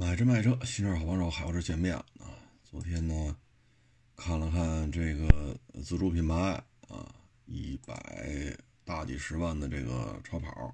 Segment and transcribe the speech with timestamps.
[0.00, 2.30] 买车卖车，新车好帮手，海沃车见面啊！
[2.62, 3.36] 昨天呢，
[4.14, 6.34] 看了看这个自主品牌
[6.86, 7.12] 啊，
[7.46, 10.72] 一百大几十万的这个超跑，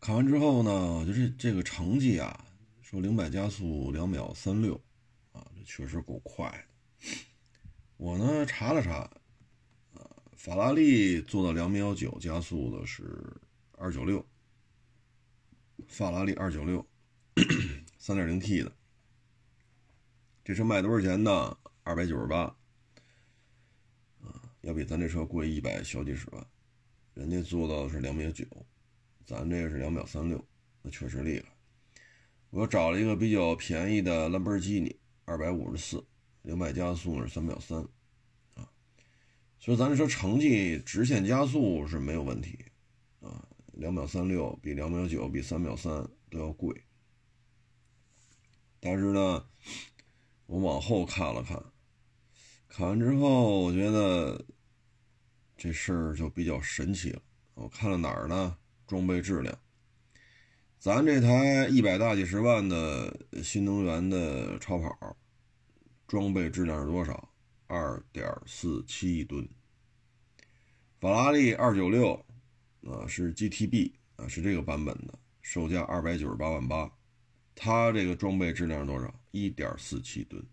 [0.00, 2.44] 看完之后呢，就是这个成绩啊，
[2.82, 4.74] 说零百加速两秒三六
[5.30, 7.08] 啊，这确实够快的。
[7.98, 9.08] 我呢查了查，
[9.92, 13.32] 啊，法拉利做到两秒九加速的是
[13.78, 14.26] 二九六，
[15.86, 16.84] 法拉利二九六。
[17.98, 18.72] 三点零 T 的，
[20.44, 21.58] 这车卖多少钱呢？
[21.82, 22.42] 二百九十八，
[24.20, 26.46] 啊，要比咱这车贵一百小几十万。
[27.12, 28.46] 人家做到的是两秒九，
[29.26, 30.46] 咱这个是两秒三六，
[30.82, 31.46] 那确实厉害。
[32.50, 36.06] 我找了一个比较便宜的兰博基尼，二百五十四，
[36.42, 37.80] 零百加速是三秒三，
[38.54, 38.70] 啊，
[39.58, 42.64] 所以咱这车成绩直线加速是没有问题，
[43.20, 46.84] 啊，两秒三六比两秒九比三秒三都要贵。
[48.84, 49.42] 但是呢，
[50.44, 51.58] 我往后看了看，
[52.68, 54.44] 看完之后，我觉得
[55.56, 57.22] 这事儿就比较神奇了。
[57.54, 58.58] 我看了哪儿呢？
[58.86, 59.58] 装备质量，
[60.78, 65.16] 咱这台一百大几十万的新能源的超跑，
[66.06, 67.30] 装备质量是多少？
[67.66, 69.48] 二点四七吨。
[71.00, 72.12] 法拉利二九六
[72.82, 76.92] 啊，是 GTB 啊，是这个版本的，售价二百九十八万八。
[77.54, 79.14] 它这个装备质量是多少？
[79.30, 80.44] 一点四七吨，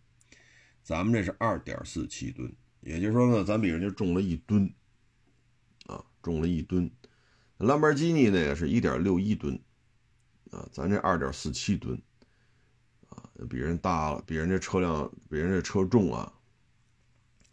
[0.82, 4.74] 咱们这是二点四七吨，也就是说呢，咱比人家重了一吨，
[5.86, 6.90] 啊，重了一吨。
[7.58, 9.60] 兰博基尼那个是一点六一吨，
[10.50, 12.02] 啊，咱这二点四七吨，
[13.10, 16.34] 啊，比人大了，比人家车辆，比人家车重啊，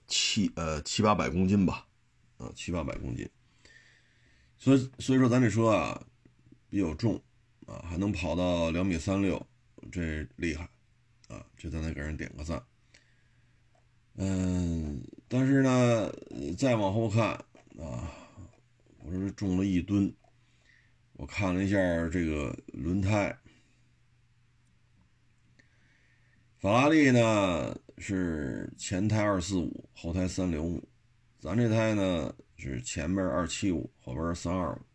[0.07, 1.87] 七呃七八百公斤吧，
[2.39, 3.29] 啊，七八百公斤。
[4.59, 6.07] 所以所以说咱这车啊
[6.71, 7.23] 比较重。
[7.69, 9.47] 啊，还能跑到两米三六，
[9.93, 10.67] 这厉害
[11.29, 11.45] 啊！
[11.55, 12.63] 这咱得给人点个赞。
[14.15, 16.11] 嗯，但是呢，
[16.57, 17.33] 再往后看
[17.79, 18.11] 啊，
[19.01, 20.11] 我说重了一吨。
[21.13, 21.77] 我看了一下
[22.09, 23.37] 这个轮胎，
[26.59, 30.83] 法拉利呢是前胎二四五，后胎三零五，
[31.39, 34.88] 咱这胎呢是前边二七五，后边三二五。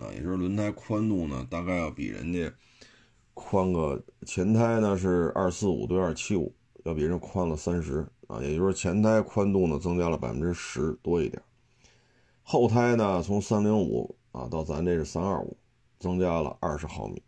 [0.00, 2.52] 啊，也就是轮胎宽度呢，大概要比人家
[3.32, 11.42] 宽个前胎呢是二四五对二七五，要比人宽了三十啊，也就是前胎宽度呢增加了百分之十多一点，
[12.42, 15.56] 后胎呢从三零五啊到咱这是三二五，
[15.98, 17.22] 增加了二十毫米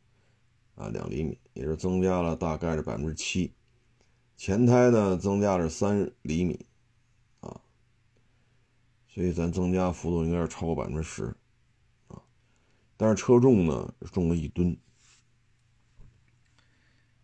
[0.74, 3.54] 啊两厘米，也是增加了大概是百分之七，
[4.36, 6.66] 前胎呢增加了三厘米
[7.40, 7.60] 啊，
[9.08, 11.34] 所以咱增加幅度应该是超过百分之十。
[12.98, 14.76] 但是车重呢，重了一吨。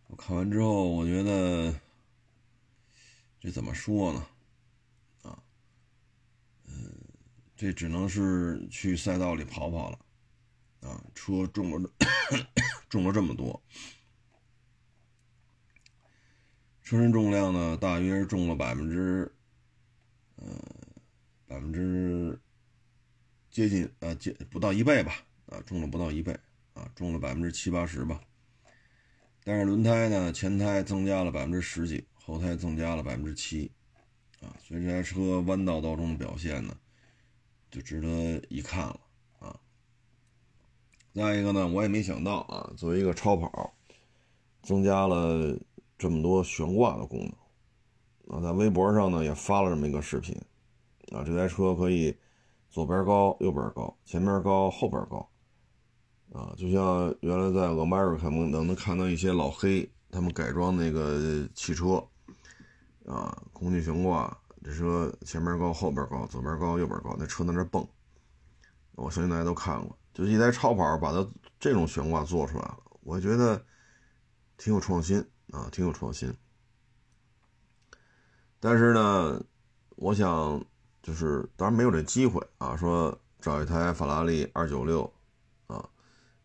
[0.07, 1.79] 我看完之后，我觉得
[3.39, 4.27] 这怎么说呢？
[5.23, 5.43] 啊，
[6.63, 6.97] 嗯，
[7.57, 9.99] 这只能是去赛道里跑跑了。
[10.79, 11.89] 啊，车重了
[12.87, 13.61] 重了这么多，
[16.83, 19.35] 车身重量呢，大约是重了百分之，
[20.35, 20.45] 呃，
[21.47, 22.39] 百分之
[23.49, 25.25] 接近呃接不到一倍吧。
[25.55, 26.37] 啊，重了不到一倍，
[26.73, 28.19] 啊，重了百分之七八十吧。
[29.45, 33.71] 但是轮胎呢，前胎增加了百分之十几，后胎增加了百分之七，
[34.41, 36.75] 啊，所以这台车弯道当中的表现呢，
[37.71, 38.99] 就值得一看了
[39.39, 39.57] 啊。
[41.13, 43.73] 再一个呢，我也没想到啊，作为一个超跑，
[44.61, 45.57] 增加了
[45.97, 50.35] 这么多悬挂的功能，啊，在微博上呢也发了这么一个视频，
[51.13, 52.17] 啊，这台车可以
[52.69, 55.29] 左边高，右边高，前面高，后边高。
[56.33, 62.03] 啊，就像原来在 America 能能看到一些老黑，他们改装那个汽车，
[63.05, 67.87] 啊，空气悬挂，这车前面高，后边高，左边高，右边高，那车在那蹦。
[68.95, 71.25] 我相信大家都看过，就一台超跑把它
[71.59, 73.63] 这种悬挂做出来了，我觉得
[74.57, 75.19] 挺有创新
[75.51, 76.33] 啊，挺有创新。
[78.59, 79.41] 但是呢，
[79.95, 80.65] 我想
[81.01, 85.09] 就是当然没有这机会啊，说找一台法拉利二九六。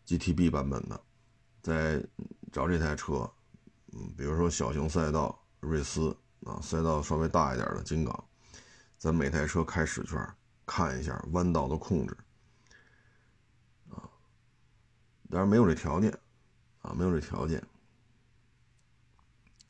[0.05, 0.99] GTB 版本的，
[1.61, 2.03] 再
[2.51, 3.29] 找这台车，
[3.93, 6.15] 嗯，比如说小型赛道瑞斯
[6.45, 8.23] 啊，赛道稍微大一点的金港，
[8.97, 10.19] 咱每台车开十圈，
[10.65, 12.17] 看一下弯道的控制，
[13.89, 14.09] 啊，
[15.29, 16.11] 当然没有这条件，
[16.81, 17.63] 啊，没有这条件，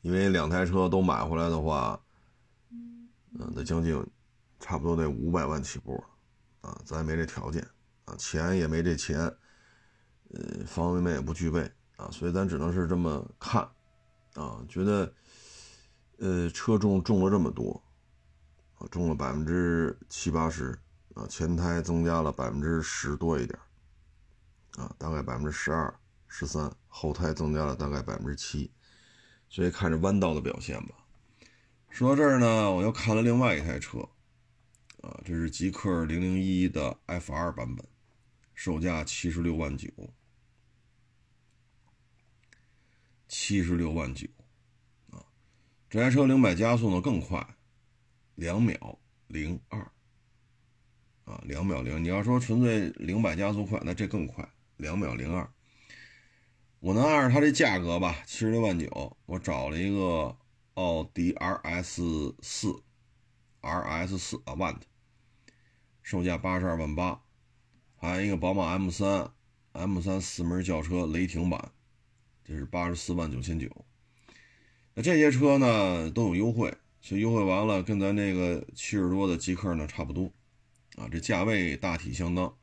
[0.00, 2.00] 因为两台车都买回来的话，
[2.70, 3.08] 嗯，
[3.54, 4.04] 得将近
[4.58, 6.02] 差不多得五百万起步，
[6.62, 7.64] 啊，咱也没这条件，
[8.06, 9.32] 啊，钱也没这钱。
[10.32, 13.62] 呃，方方面面也不具备啊，所以咱只能是这么看
[14.34, 15.12] 啊，觉得
[16.18, 17.82] 呃车重重了这么多
[18.76, 20.78] 啊，重了百分之七八十
[21.14, 23.58] 啊，前胎增加了百分之十多一点
[24.76, 25.94] 啊，大概百分之十二
[26.28, 28.72] 十三，后胎增加了大概百分之七，
[29.48, 30.94] 所以看着弯道的表现吧。
[31.90, 33.98] 说到这儿呢，我又看了另外一台车。
[35.02, 37.84] 啊，这是极氪零零一的 F 二版本，
[38.54, 39.88] 售价七十六万九，
[43.34, 44.28] 七十六万九，
[45.10, 45.24] 啊，
[45.88, 47.56] 这台车零百加速呢更快，
[48.34, 49.80] 两秒零二，
[51.24, 52.04] 啊，两秒零。
[52.04, 54.46] 你要说纯粹零百加速快，那这更快，
[54.76, 55.50] 两秒零二。
[56.80, 60.36] 我能按照它这价格吧，七十六万九，我找了一个
[60.74, 62.82] 奥迪 RS 四
[63.62, 64.82] ，RS 四 Avant。
[66.02, 67.22] 售价八十二万八，
[67.96, 69.32] 还有一个宝马 M 三
[69.72, 71.72] ，M 三四门轿车雷霆版，
[72.44, 73.68] 这是八十四万九千九。
[74.94, 80.32] 那这些车呢都有优惠，所以优惠完了跟咱这个七十多的极客呢差不多，
[80.96, 82.56] 啊，这价位大体相当。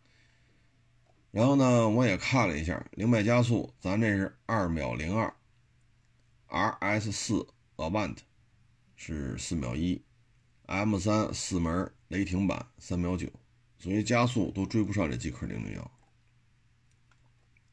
[1.31, 5.34] 然后呢，我也看了一下零百加速，咱这是二秒零二
[6.48, 8.18] ，RS 四 Avant
[8.96, 10.02] 是四秒一
[10.66, 11.92] ，M 三四门。
[12.10, 13.28] 雷霆版三秒九，
[13.78, 15.82] 所以加速都追不上这极客零零幺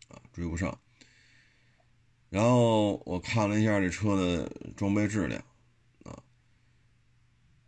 [0.08, 0.78] 啊，追不上。
[2.36, 4.46] 然后我看了一下这车的
[4.76, 5.42] 装备质量
[6.04, 6.22] 啊，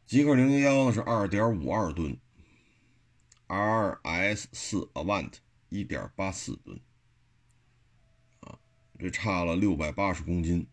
[0.05, 2.15] 极氪零零幺呢是二点五二吨
[3.47, 5.33] ，RS 四 Avant
[5.71, 6.79] 一点八四吨
[8.41, 8.59] 啊，
[8.99, 10.69] 这差了六百八十公斤。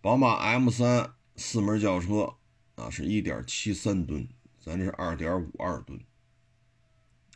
[0.00, 2.34] 宝马 M 三四门轿车
[2.74, 4.28] 啊是一点七三吨。
[4.58, 5.96] 咱这是二点五二吨，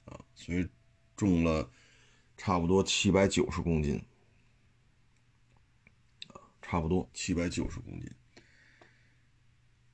[0.07, 0.69] 啊，所以
[1.15, 1.71] 重了
[2.37, 4.05] 差不多七百九十公斤，
[6.67, 8.11] 差不多七百九十公斤。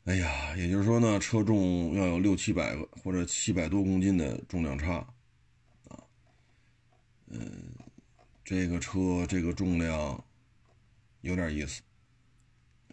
[0.04, 4.94] 哎呀，也就是说呢，车重要有六七百个或者七百多公斤的重量差，
[5.88, 5.98] 啊，
[7.26, 7.74] 嗯，
[8.44, 10.24] 这个车这个重量
[11.20, 11.82] 有点意思，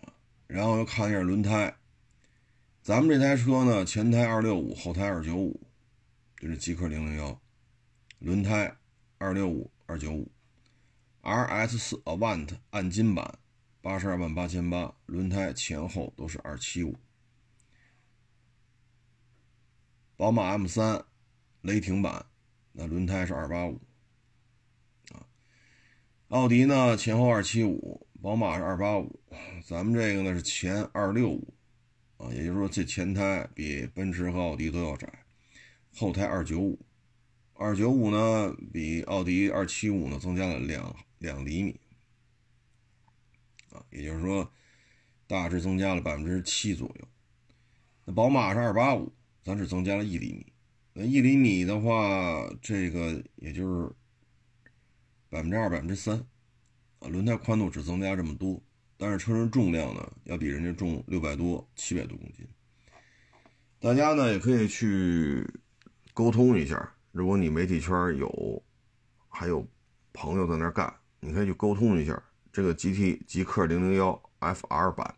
[0.01, 0.11] 啊，
[0.47, 1.73] 然后又看一下轮胎。
[2.81, 5.59] 咱们这台车呢，前胎二六五，后胎二九五，
[6.35, 7.39] 这是极氪零零幺，
[8.19, 8.75] 轮胎
[9.17, 10.31] 二六五二九五
[11.21, 13.39] ，RS 四 Avant 暗金版
[13.87, 16.93] 八十二万八千八，轮胎前后都是二七五，
[20.17, 21.01] 宝马 M 三
[21.61, 22.25] 雷霆版
[22.73, 23.79] 那轮胎是二八五，
[25.13, 25.23] 啊，
[26.27, 29.17] 奥迪呢前后二七五，宝马是二八五，
[29.65, 31.53] 咱们这个呢是前二六五。
[32.17, 35.07] 啊，也就是说，这前胎比奔驰和奥迪都要窄，
[35.95, 36.77] 后胎二九五，
[37.53, 41.79] 二九五呢比奥迪二七五呢增加了两两厘米，
[43.89, 44.51] 也就是说，
[45.27, 47.07] 大致增加了百分之七左右。
[48.05, 49.13] 那宝马是二八五，
[49.43, 50.53] 咱只增加了一厘米，
[50.93, 53.91] 那一厘米的话，这个也就是
[55.29, 56.17] 百分之二、百分之三，
[56.99, 58.61] 啊，轮胎宽度只增加这么多。
[58.99, 62.47] 但是车身重量呢，要比人家重六百多、七百多公斤。
[63.79, 65.45] 大家呢也可以去
[66.13, 68.63] 沟通一下，如果你媒体圈有
[69.29, 69.67] 还有
[70.13, 72.23] 朋友在那干，你可以去沟通一下
[72.57, 75.15] 这个 GT 极氪零零幺 FR 版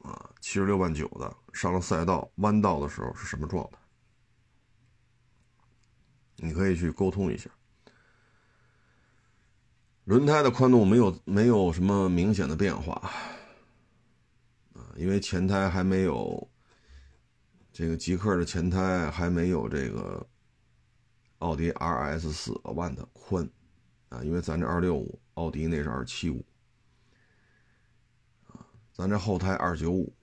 [0.00, 3.78] 啊，七十六万九的上了赛道弯道的时候是什么状态？
[6.36, 7.50] 你可以去沟通一下。
[10.04, 12.94] 轮胎的宽度没有没有什么明显的变化，
[14.72, 16.50] 啊，因为前胎还没有
[17.70, 20.26] 这个极氪的前胎还没有这个
[21.40, 23.46] 奥迪 RS 四 Avant 宽，
[24.10, 26.44] 啊，因为咱这二六五，奥迪那是二七五，
[28.46, 30.14] 啊，咱这后胎二九五，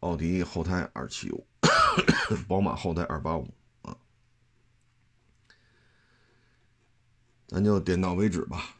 [0.00, 1.46] 奥迪后胎二七五，
[2.48, 3.48] 宝马后胎二八五，
[3.82, 3.96] 啊，
[7.46, 8.72] 咱就点到为止吧。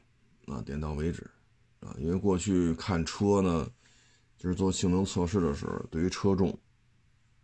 [0.47, 1.29] 啊，点到为止，
[1.81, 3.69] 啊，因为过去看车呢，
[4.39, 6.57] 就是做性能测试的时候，对于车重、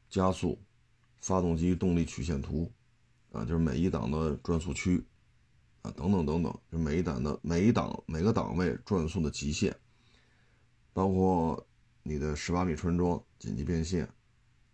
[0.09, 0.57] 加速、
[1.21, 2.73] 发动机动力曲线图，
[3.33, 5.05] 啊，就是每一档的转速区，
[5.83, 9.75] 啊，等等等等，就每一档的每一档每个档位转速的极限，
[10.93, 11.67] 包括
[12.03, 14.09] 你的十八米穿桩、紧急变线、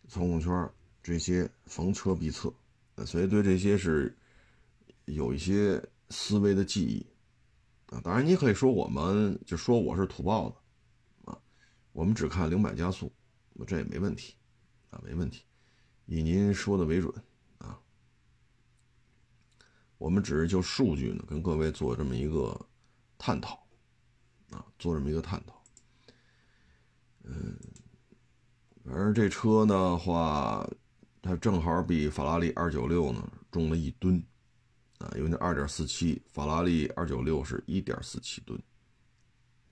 [0.09, 0.71] 操控圈
[1.03, 2.53] 这些逢车必测，
[3.07, 4.15] 所以对这些是
[5.07, 7.07] 有一些思维的记忆。
[7.87, 10.57] 啊，当然你可以说我们就说我是土包子，
[11.31, 11.41] 啊，
[11.93, 13.11] 我们只看零百加速，
[13.67, 14.35] 这也没问题，
[14.91, 15.43] 啊，没问题，
[16.05, 17.11] 以您说的为准，
[19.99, 22.59] 我们只是就数据呢跟各位做这么一个
[23.19, 23.55] 探讨
[24.50, 25.61] 啊，做这么一个探讨。
[27.25, 27.59] 嗯，
[28.85, 30.67] 反正这车的话，
[31.21, 34.25] 它正好比法拉利二九六呢重了一吨
[34.99, 38.59] 啊，因为那二点四七，法拉利二九六是一点四七吨，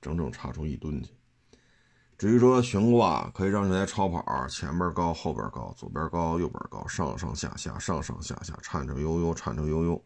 [0.02, 1.12] 整整差出一吨去。
[2.18, 10.04] 至于说悬挂，可以让这台超跑前边高后边高，左边高右边高，上上下下上上下下颤颤悠悠颤颤悠悠。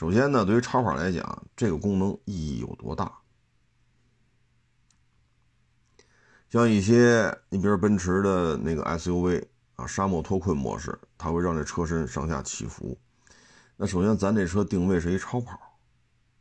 [0.00, 3.18] 首先呢，对于超跑来讲，这个功能意义有多大？
[6.48, 12.98] 像一些，你比如奔驰的那个 SUV 啊，沙漠脱困模式，它会让这车身上下起伏。
[13.76, 15.60] 那首先，咱这车定位是一超跑，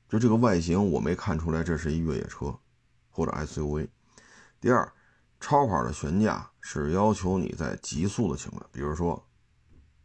[0.07, 2.57] 就这个外形，我没看出来这是一越野车
[3.09, 3.89] 或者 SUV。
[4.61, 4.89] 第二，
[5.41, 9.21] 超跑的悬架是要求你在极速的情况，比如说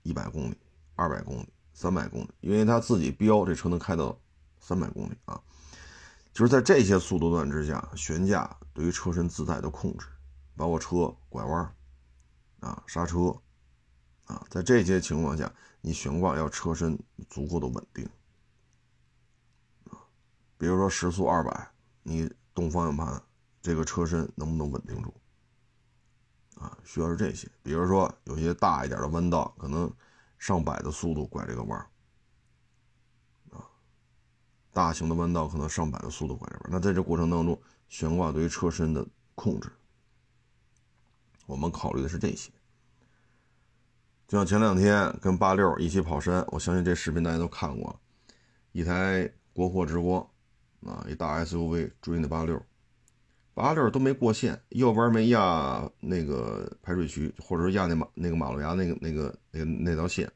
[0.03, 0.59] 一百公里、
[0.97, 4.19] 二百公里、三百公里，因为它自己标这车能开到
[4.59, 5.39] 三百公里啊。
[6.33, 10.07] 就是在这些速度段之下，悬架对于车身自带的控制，
[10.57, 11.75] 包括车拐弯
[12.61, 13.37] 啊、刹车
[14.25, 18.09] 啊，在这些情况下，你悬挂要车身足够的稳定
[19.85, 19.99] 啊。
[20.57, 21.71] 比如说时速二百，
[22.03, 23.23] 你动方向盘，
[23.61, 25.15] 这个车身能不能稳定住
[26.57, 26.77] 啊？
[26.85, 27.49] 需要是这些。
[27.63, 29.93] 比如说有些大一点的弯道，可能
[30.45, 31.81] 上百的速度拐这个弯
[33.51, 33.65] 啊
[34.75, 37.59] 大型的弯道可能上百的速度拐这边，那在这过程当中，
[37.89, 39.73] 悬挂对于车身的控制，
[41.47, 42.51] 我们考虑的是这些。
[44.29, 47.99] 就像前两天跟八六一起跑山，我相信这视频大家都看过，
[48.73, 50.29] 一台国货之光
[50.85, 52.63] 啊，一大 SUV 追那八六，
[53.55, 60.31] 八六都没过线，右边没压那个排水渠，或者说压那马那个马路牙那个那个那那条线，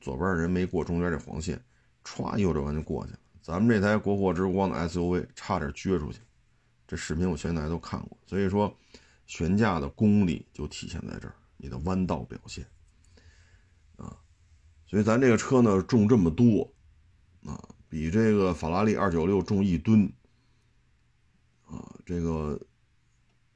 [0.00, 1.58] 左边人没过中间这黄线，
[2.04, 3.18] 歘，右转弯就过去了。
[3.40, 6.20] 咱们这台国货之光的 SUV 差点撅出去，
[6.86, 8.18] 这视频我相信大家都看过。
[8.26, 8.76] 所以说，
[9.24, 12.66] 悬架的功力就体现在这儿，你的弯道表现
[13.96, 14.14] 啊。
[14.86, 16.70] 所以咱这个车呢重这么多
[17.46, 17.58] 啊，
[17.88, 20.12] 比这个法拉利296重一吨
[21.68, 21.94] 啊。
[22.04, 22.60] 这个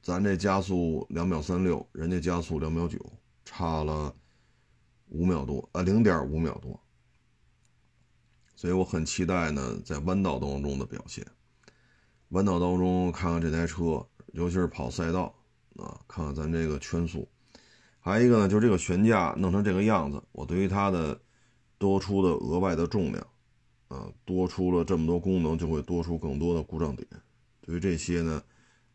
[0.01, 2.99] 咱这加速两秒三六，人家加速两秒九，
[3.45, 4.15] 差了
[5.09, 6.79] 五秒多啊，零点五秒多。
[8.55, 11.25] 所以我很期待呢，在弯道当中的表现。
[12.29, 15.35] 弯道当中看看这台车，尤其是跑赛道
[15.75, 17.27] 啊，看看咱这个圈速。
[17.99, 21.19] 还有一个呢，就是这个悬架弄成这个样子，我对于它的
[21.77, 23.27] 多出的额外的重量，
[23.87, 27.07] 啊，多出了这么多功能，就会多出更多的故障点。
[27.63, 28.43] 对于这些呢，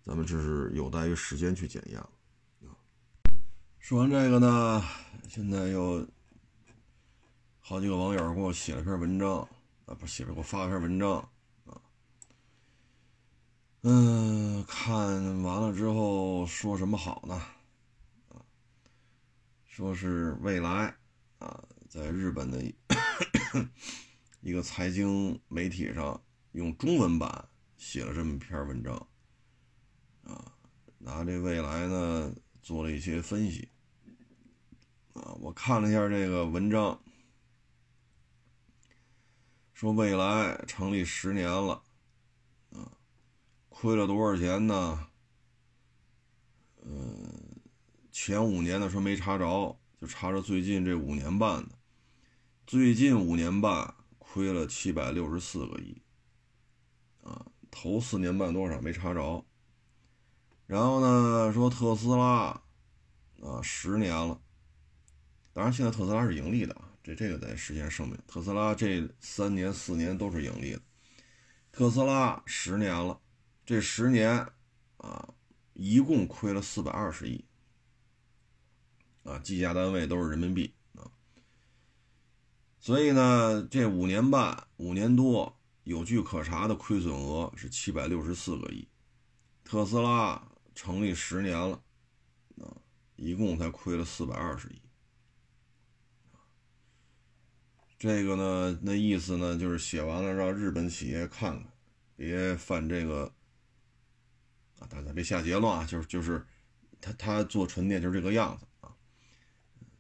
[0.03, 2.09] 咱们这是有待于时间去检验啊。
[3.79, 4.85] 说完这个呢，
[5.29, 6.07] 现在又
[7.59, 9.49] 好几个网友给我写了篇文章。
[9.87, 11.13] 啊，不写了给我发了篇文章
[11.65, 11.81] 啊，
[13.81, 17.35] 嗯，看完了之后说什么好呢？
[18.29, 18.37] 啊，
[19.65, 20.95] 说是未来
[21.39, 22.63] 啊，在日本的
[24.43, 26.23] 一个财经媒体上
[26.53, 28.95] 用中文版写了这么篇文章
[30.25, 30.53] 啊，
[30.99, 33.69] 拿这未来呢做了一些分析
[35.15, 37.01] 啊，我看了一下这个文章。
[39.73, 41.81] 说未来成立十年了，
[42.71, 42.99] 啊，
[43.69, 45.07] 亏了多少钱呢？
[46.83, 47.61] 嗯，
[48.11, 51.79] 前五年的时候没查着，就查着最近这五年半的，
[52.67, 56.03] 最近五年半亏了七百六十四个亿，
[57.71, 59.45] 头四年半多少没查着。
[60.67, 62.61] 然后呢，说特斯拉，
[63.43, 64.41] 啊，十年了，
[65.53, 66.93] 当然现在特斯拉是盈利的啊。
[67.03, 70.83] 这这个得实现声明，特斯拉这三年四年都是盈利的。
[71.73, 73.19] 特斯拉十年了，
[73.65, 74.47] 这十年
[74.99, 75.33] 啊，
[75.73, 77.43] 一共亏了四百二十亿
[79.23, 81.11] 啊，计价单位都是人民币啊。
[82.79, 85.58] 所以呢，这五年半、五年多
[85.89, 88.87] 有据可查的亏损额是七百六十四个亿。
[89.65, 91.83] 特斯拉成立十年了
[92.59, 92.77] 啊，
[93.17, 94.83] 一共才亏了四百二十亿。
[97.99, 101.73] 这个呢，那意思呢，就是写完了让日本企业看看，
[102.15, 103.33] 别犯这个
[104.81, 106.47] 啊，大家别下结论啊，就是就是，
[107.01, 108.95] 他他做纯电就是这个样子啊，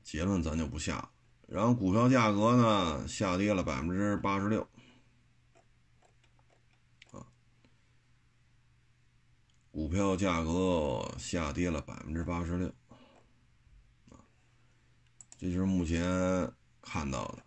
[0.03, 1.11] 结论咱就不下了。
[1.47, 4.69] 然后股票价格呢下跌了百分之八十六，
[9.79, 12.67] 股票价格下跌了百分之八十六，
[14.09, 14.19] 啊，
[15.39, 16.03] 这就是目前
[16.83, 17.45] 看到的。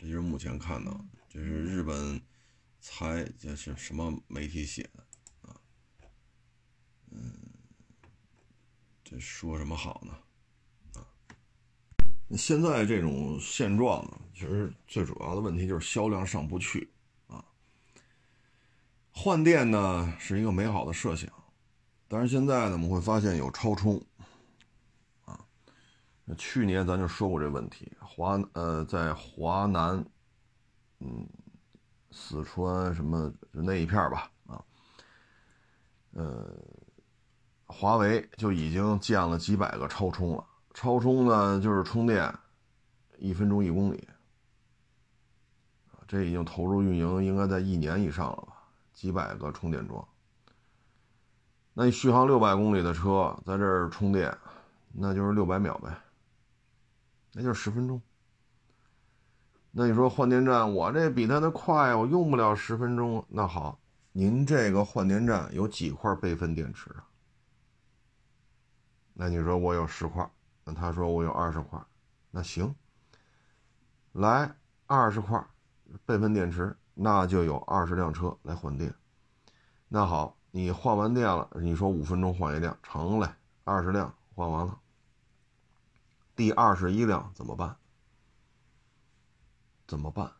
[0.00, 2.20] 这就是目前看到，这是日本
[2.80, 5.06] 猜这是什么媒体写的
[5.42, 5.54] 啊？
[7.12, 7.38] 嗯，
[9.04, 11.00] 这说什么好呢？
[11.00, 11.06] 啊，
[12.36, 16.92] 现在这种现状呢，其实最主要的问题就是销量上不去。
[19.12, 21.30] 换电呢是一个美好的设想，
[22.08, 24.00] 但是现在呢，我们会发现有超充
[25.24, 25.38] 啊。
[26.36, 30.04] 去年咱就说过这问题，华呃在华南，
[31.00, 31.26] 嗯。
[32.14, 34.62] 四川什么那一片吧，啊，
[36.10, 36.54] 呃，
[37.64, 40.46] 华为就已经建了几百个超充了。
[40.74, 42.30] 超充呢，就是充电，
[43.16, 44.06] 一分钟一公里，
[46.06, 48.48] 这已经投入运营，应该在一年以上了？
[49.02, 50.06] 几百个充电桩，
[51.72, 54.32] 那你续航六百公里的车在这儿充电，
[54.92, 55.92] 那就是六百秒呗，
[57.32, 58.00] 那就是十分钟。
[59.72, 63.26] 那你说换电站，我这比它的快，我用不了十分钟。
[63.28, 63.76] 那好，
[64.12, 67.02] 您这个换电站有几块备份电池啊？
[69.14, 70.30] 那你说我有十块，
[70.62, 71.76] 那他说我有二十块，
[72.30, 72.72] 那行，
[74.12, 74.54] 来
[74.86, 75.44] 二十块
[76.06, 78.94] 备份电池，那就有二十辆车来换电。
[79.88, 83.28] 那好，你换完电了，你说五分钟换一辆，成嘞，
[83.64, 84.78] 二十辆换完了，
[86.34, 87.76] 第二十一辆怎么办？
[89.86, 90.32] 怎么办？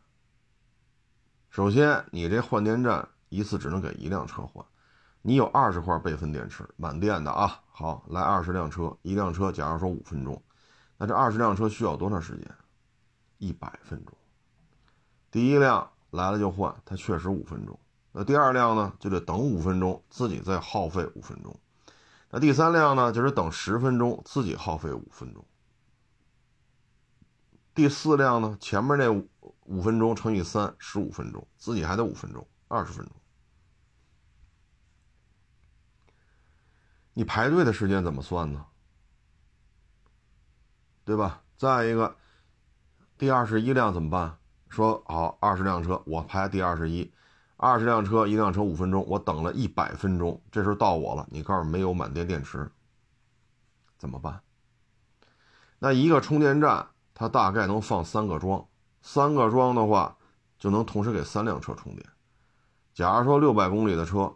[1.49, 4.65] 首先，你这换电站一次只能给一辆车换，
[5.21, 7.61] 你有二十块备份电池，满电的啊。
[7.67, 10.41] 好，来二十辆车，一辆车假如说五分钟，
[10.97, 12.51] 那这二十辆车需要多长时间？
[13.37, 14.17] 一百分钟。
[15.29, 17.77] 第一辆来了就换，它确实五分钟。
[18.11, 21.53] 那第二辆呢，就得等五分钟，自己再耗费五分钟。
[22.29, 25.45] 那第三辆呢，就是等十分钟，自己耗费五分钟。
[27.75, 29.29] 第四辆呢，前面那五。
[29.65, 33.15] 五分钟乘以三，十五分钟，自己还得五分钟，二十分钟。
[37.13, 38.65] 你排队的时间怎么算呢？
[41.05, 41.43] 对吧？
[41.55, 42.17] 再一个，
[43.17, 44.37] 第二十一辆怎么办？
[44.73, 47.13] 说好二十辆车，我排第二十一，
[47.57, 52.67] 二十辆车，一辆车五分钟，我等了一百分钟，这时候到我了，你告诉没有满电电池，
[53.99, 54.41] 怎么办？
[55.77, 58.67] 那一个充电站，它大概能放三个桩。
[59.03, 60.17] 三个桩的话，
[60.57, 62.03] 就能同时给三辆车充电。
[62.95, 64.35] 假如说六百公里的车，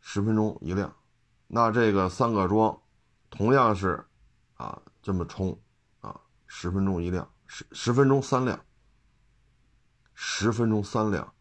[0.00, 0.94] 十分钟一辆，
[1.48, 2.80] 那这个三个桩，
[3.30, 4.04] 同样是，
[4.54, 5.58] 啊，这么充，
[6.00, 8.63] 啊，十分钟一辆，十十分钟三辆，
[10.26, 11.34] 十分钟三辆。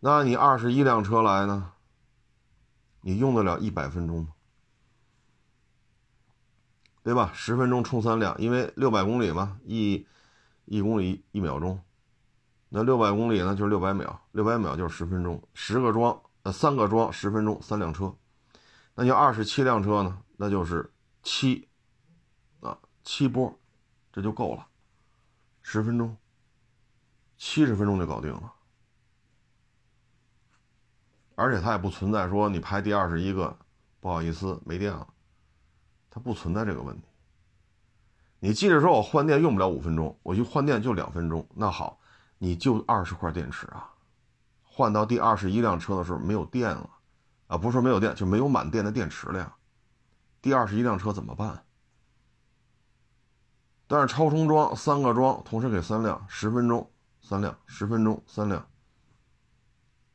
[0.00, 1.72] 那你二十一辆车来呢？
[3.02, 4.28] 你用得了一百分钟吗？
[7.02, 7.30] 对吧？
[7.34, 10.06] 十分钟充三辆，因为六百公里嘛，一
[10.64, 11.78] 一公里一秒钟，
[12.70, 18.16] 那六百公里呢就是六百秒，六百秒就是十分钟，十个桩，呃，三个桩，十分钟三辆车，
[18.94, 20.90] 那就二十七辆车呢，那就是
[21.22, 21.68] 七，
[22.60, 23.54] 啊，七波，
[24.10, 24.66] 这就够了，
[25.66, 26.16] 十分钟，
[27.36, 28.52] 七十分钟就搞定了，
[31.34, 33.56] 而且它也不存在说你排第二十一个，
[33.98, 35.08] 不好意思没电了。
[36.10, 37.08] 它不存在这个问题。
[38.38, 41.44] 你记着说，我换电用不了五分钟，我去换电就两分钟。
[41.54, 41.98] 那好，
[42.38, 43.90] 你就二十块电池啊，
[44.62, 46.90] 换到第二十一辆车的时候没有电了，
[47.46, 49.56] 啊，不是没有电，就没有满电的电池了呀。
[50.42, 51.63] 第二十一辆车怎么办？
[53.94, 56.90] 但是超充桩三个桩同时给三辆，十分钟
[57.22, 58.68] 三辆，十分钟三辆，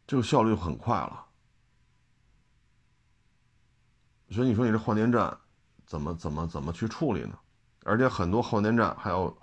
[0.05, 1.25] 这个效率很快了。
[4.31, 5.37] 所以你说你这换电站？
[5.85, 7.39] 怎么怎么怎么去处理呢？
[7.85, 9.33] 而且很多换电站还要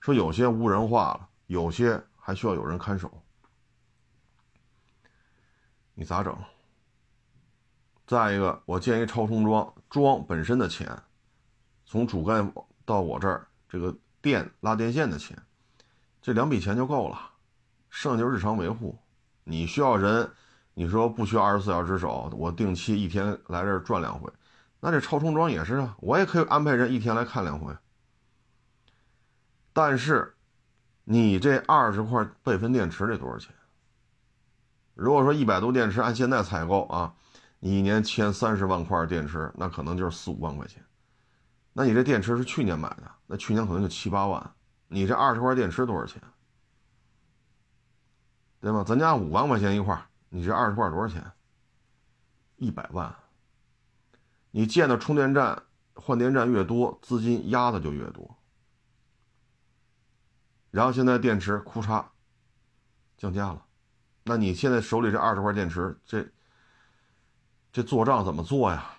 [0.00, 3.22] 说有些无人化了，有些还需要有人看守，
[5.94, 6.36] 你咋整？
[8.08, 11.00] 再一个，我建一超充桩，桩本身的钱，
[11.86, 12.52] 从主干
[12.84, 15.36] 到我这儿这个电拉电线的钱，
[16.22, 17.18] 这两笔钱就够了，
[17.90, 18.98] 剩下就日常维护。
[19.44, 20.30] 你需要人，
[20.74, 24.30] 你说不需要二十四小时守，我定期一天来这儿转两回。
[24.80, 27.76] 那这超充桩也是啊，我也可以安排人一天来看两回。
[29.72, 30.34] 但是，
[31.04, 33.54] 你这二十块备份电池得多少钱？
[34.94, 37.14] 如果说一百度电池按现在采购啊，
[37.60, 40.84] 你一年签三十万块电池，那可能就是四五万块钱。
[41.78, 44.54] 那你这电池是去年买的，那去年可能就七八万。
[44.88, 46.20] 你这二十块电池多少钱？
[48.60, 48.82] 对吗？
[48.84, 49.96] 咱家五万块钱一块，
[50.28, 51.24] 你这二十块多少钱？
[52.56, 53.14] 一百万。
[54.50, 55.62] 你建的充电站、
[55.94, 58.36] 换电站越多，资金压的就越多。
[60.72, 62.04] 然后现在电池库嚓，
[63.16, 63.64] 降价了。
[64.24, 66.28] 那你现在手里这二十块电池，这
[67.70, 68.97] 这做账怎么做呀？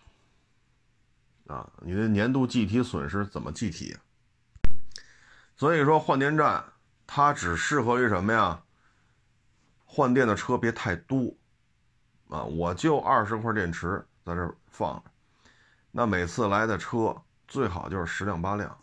[1.49, 3.97] 啊，你的年度计提损失怎么计提？
[5.57, 6.63] 所以说换电站
[7.05, 8.61] 它只适合于什么呀？
[9.83, 11.35] 换电的车别太多
[12.29, 15.11] 啊，我就二十块电池在这放着，
[15.91, 17.15] 那每次来的车
[17.47, 18.77] 最好就是十辆八辆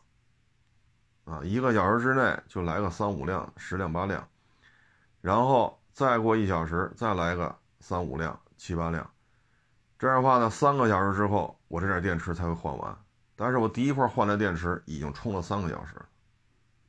[1.25, 4.29] 啊，一个小时之内就来个三五辆、十辆八辆，
[5.21, 5.81] 然后。
[5.97, 9.11] 再过一小时，再来个三五辆、七八辆，
[9.99, 12.97] 这样的话呢，三个小时之后，我这点电池才会换完。
[13.35, 15.95] 但是我第一块换的电池已经充了三个小时，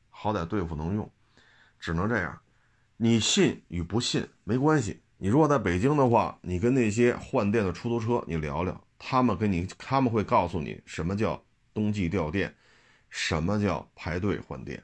[0.10, 1.12] 好歹对付能用，
[1.80, 2.40] 只能这样。
[2.96, 5.02] 你信与不信没关系。
[5.18, 12.56] 你如果在北京的话，你跟那些换电的出租车你聊聊，他们跟你他们会告诉你什么叫冬季掉电，
[13.10, 14.82] 什么叫排队换电。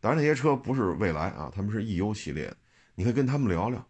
[0.00, 2.54] 当然那些车不是蔚来啊，他们是 EU 系列。
[2.94, 3.86] 你可以跟他们聊聊，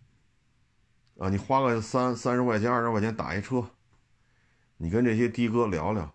[1.18, 3.64] 啊，你花个三三十块钱、二十块钱打一车，
[4.83, 6.11] 你跟这些的哥聊聊，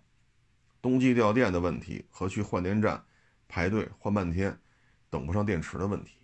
[0.81, 3.05] 冬季掉电的问题和去换电站
[3.47, 4.59] 排队换半天
[5.07, 6.17] 等不上电池的问题。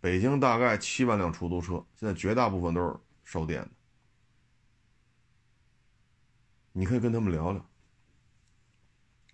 [0.00, 3.70] 北京大概七万辆出租车，现在绝大部分都是烧电的，
[6.70, 7.68] 你可以跟他们聊聊，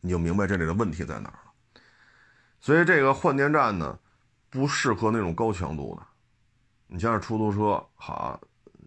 [0.00, 1.82] 你就明白这里的问题在哪儿了。
[2.58, 4.00] 所以这个换电站呢，
[4.48, 6.06] 不适合那种高强度的。
[6.86, 8.40] 你像是出租车，好，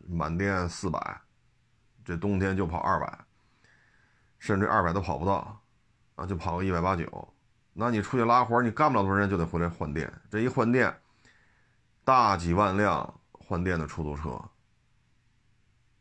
[0.08, 1.22] 满电四百，
[2.04, 3.26] 这冬天就跑二百，
[4.44, 5.58] 甚至二百都跑不到，
[6.16, 7.34] 啊，就跑个一百八九。
[7.72, 10.12] 那你出去拉活，你干不了多长时间就得回来换电。
[10.30, 10.94] 这一换电，
[12.04, 14.38] 大几万辆换电的出租车，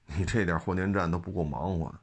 [0.06, 1.94] 你这点换电站都不够忙活。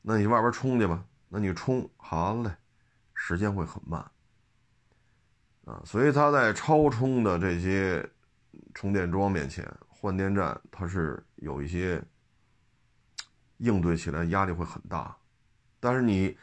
[0.00, 2.52] 那你外边充去吧，那你充好嘞，
[3.12, 4.00] 时间会很慢，
[5.64, 8.08] 啊，所以它在超充的这些。
[8.74, 12.02] 充电桩面前，换电站它是有一些
[13.60, 15.14] 应对起来压力会很大，
[15.78, 16.36] 但是你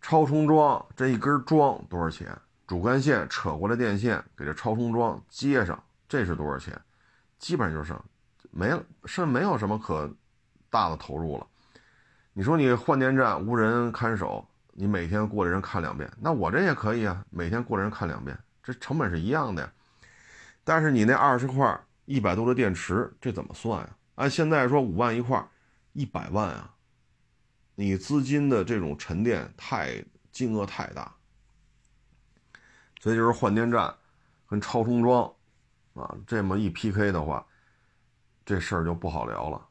[0.00, 2.30] 超充桩这一根桩多少钱？
[2.66, 6.78] 主干线扯过来电线给这超充桩接上，这是多少钱？
[7.38, 7.98] 基本上就剩
[8.50, 10.14] 没了，剩没有什么可
[10.68, 11.46] 大的投入了。
[12.34, 19.72] 你说你换电站无人看守，你每天过来人看两遍，那我这也可以啊，每天过来人看两遍，这成本是一样的呀。
[20.62, 23.88] 但是你那二十块一百多的电池，这怎么算呀？
[24.16, 25.42] 按现在说五万一块，
[25.98, 26.72] 一百万啊！
[27.74, 31.12] 你资金的这种沉淀太金额太大，
[33.00, 33.92] 所以就是换电站
[34.46, 35.34] 跟超充桩
[35.94, 37.44] 啊，这么一 PK 的话，
[38.46, 39.68] 这事儿就不好聊了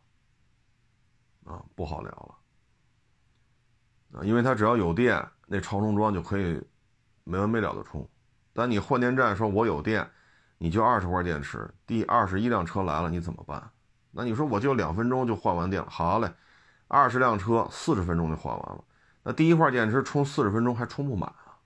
[1.45, 6.61] 啊，不好聊了啊，因为它只要有电，那超充桩就可以
[7.23, 8.05] 没完没了的充，
[8.51, 10.05] 但你换电站说我有电。
[10.59, 13.69] 你就二十块电池，第二十一辆车来了，你怎么办？
[14.19, 16.33] 那你说我就两分钟就换完电了，好嘞，
[16.87, 18.83] 二十辆车四十分钟就换完了，
[19.21, 21.59] 那第一块电池充四十分钟还充不满啊，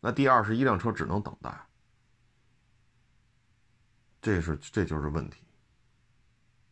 [0.00, 1.50] 那第二十一辆车只能等待，
[4.20, 5.42] 这是这就是问题，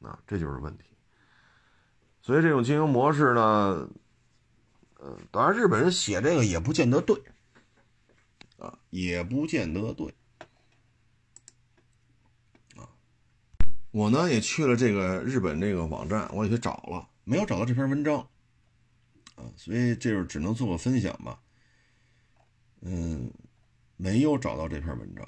[0.02, 0.84] 啊，这就是问题。
[2.20, 3.88] 所以这种经营模式呢，
[4.98, 7.18] 呃，当然日本人写这个也不见得对，
[8.58, 10.14] 啊，也不见得对。
[13.94, 18.18] 我呢也去了这个日本这个网站，我也去找了，没有找到这篇文章，
[19.36, 21.40] 啊，所以这就只能做个分享吧。
[22.80, 23.30] 嗯，
[23.96, 25.24] 没有找到这篇文章，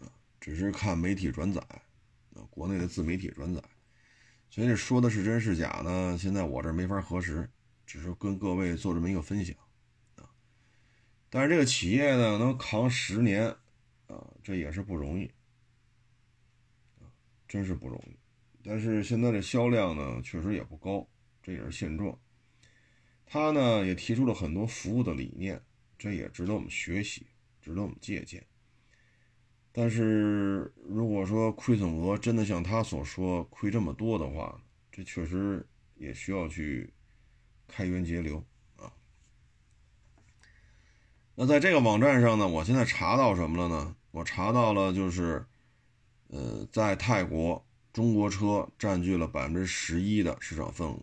[0.00, 0.08] 啊，
[0.40, 1.60] 只是看媒体转载，
[2.34, 3.62] 啊，国内的自媒体转载，
[4.48, 6.16] 所以这说的是真是假呢？
[6.18, 7.46] 现在我这没法核实，
[7.84, 9.54] 只是跟各位做这么一个分享，
[10.16, 10.24] 啊，
[11.28, 13.46] 但是这个企业呢能扛十年，
[14.06, 15.30] 啊，这也是不容易。
[17.56, 18.14] 真是不容易，
[18.62, 21.08] 但是现在的销量呢，确实也不高，
[21.42, 22.14] 这也是现状。
[23.24, 25.58] 他呢也提出了很多服务的理念，
[25.96, 27.26] 这也值得我们学习，
[27.62, 28.44] 值得我们借鉴。
[29.72, 36.92] 但是如果说亏损额真的像他所说亏这么多的话，这确实也需要去
[37.66, 38.44] 开源节流
[38.76, 38.92] 啊。
[41.34, 43.96] 那在这个网站上呢，我现在查到什么了呢？
[44.10, 45.46] 我查到了就是。
[46.28, 50.98] 呃，在泰国，中国车占据了百分之十一的市场份额，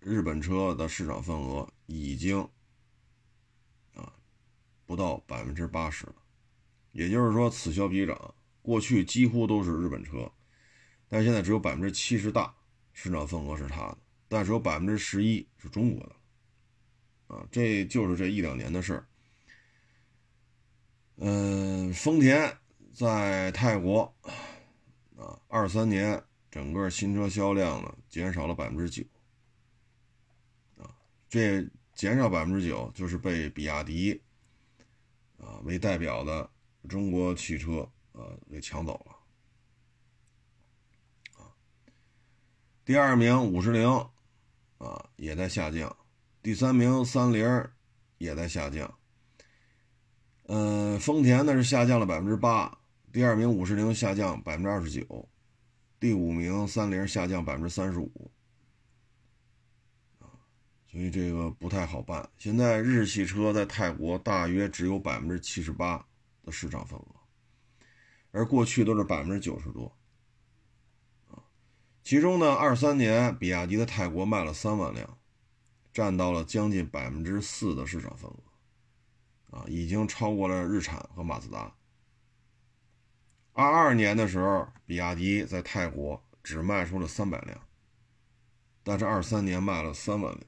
[0.00, 2.40] 日本车的市场份额已经
[3.92, 4.10] 啊
[4.86, 6.14] 不到百分之八十了，
[6.92, 10.32] 也就是说此消彼长，过去几乎都是日本车，
[11.08, 12.54] 但现在只有百分之七十大
[12.94, 13.98] 市场份额是它的，
[14.28, 16.16] 但是有百分之十一是中国的，
[17.34, 19.06] 啊，这就是这一两年的事儿。
[21.16, 22.56] 嗯，丰田。
[22.96, 24.14] 在泰国
[25.16, 29.02] 啊，二三年整个新车销量呢减少了百分之九
[30.76, 30.90] 啊，
[31.28, 34.20] 这减少百分之九就是被比亚迪
[35.38, 36.48] 啊为代表的
[36.88, 41.46] 中国汽车啊给抢走了啊。
[42.84, 43.88] 第二名五十铃
[44.78, 45.96] 啊也在下降，
[46.42, 47.68] 第三名三菱
[48.18, 48.92] 也在下降。
[50.46, 52.78] 嗯，丰田呢是下降了百分之八，
[53.14, 55.28] 第二名五十铃下降百分之二十九，
[56.00, 58.32] 第五名三菱下降百分之三十五，
[60.88, 62.28] 所以这个不太好办。
[62.36, 66.04] 现在日系车在泰国大约只有百分之七十八
[66.42, 67.06] 的市场份额，
[68.32, 69.96] 而过去都是百分之九十多，
[72.02, 75.18] 其中呢，二三年比亚迪在泰国卖了三万辆，
[75.92, 79.56] 占到了将近百分之四的市场份额。
[79.56, 81.72] 啊，已经超过了日产和马自达。
[83.54, 87.58] 二二年的时候，比亚迪在泰国只卖出了三百辆，
[88.82, 90.44] 但是二三年卖了三万辆。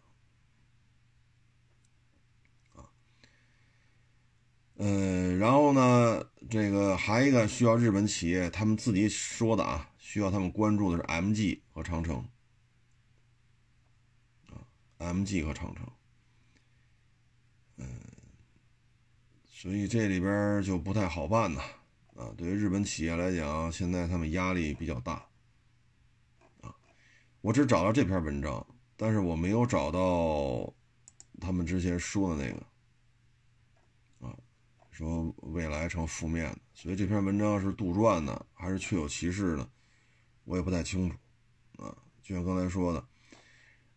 [2.74, 2.90] 啊，
[4.74, 12.28] 嗯，然后呢，这个还一个需要日本企业他们自己说的啊，需要他们关注的是 MG 和长城。
[14.98, 15.86] ，MG 和长城。
[17.76, 17.86] 嗯。
[19.46, 21.62] 所以这里边就不太好办呐，
[22.16, 25.28] 啊对于日本企业来讲，现在他们压力比较大，
[26.62, 26.74] 啊，
[27.42, 30.72] 我只找到这篇文章，但是我没有找到
[31.38, 34.34] 他们之前说的那个，啊，
[34.90, 39.70] 说未来成负面的，所以这篇文章是杜撰的还是确有其事的，
[40.44, 41.16] 我也不太清楚，
[41.76, 43.06] 啊，就像刚才说的，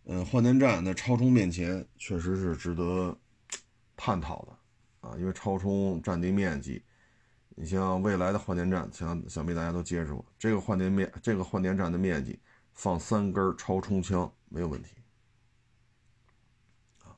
[0.04, 3.18] 嗯，换电站在超充面前确实是值得
[3.96, 4.60] 探讨的。
[5.00, 6.84] 啊，因为超充占地面积，
[7.62, 12.40] 你像未来的换电站，想想必大家都接触过，这个换电面，这个换电站的面积
[12.72, 14.96] 放三根超充枪没有问题。
[17.04, 17.12] 啊，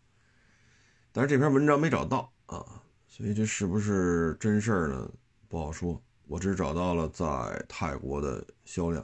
[1.12, 5.12] 但是这篇文章没找到啊，所以这是不是真事儿呢？
[5.48, 6.02] 不好说。
[6.26, 9.04] 我只找到了在泰国的销量，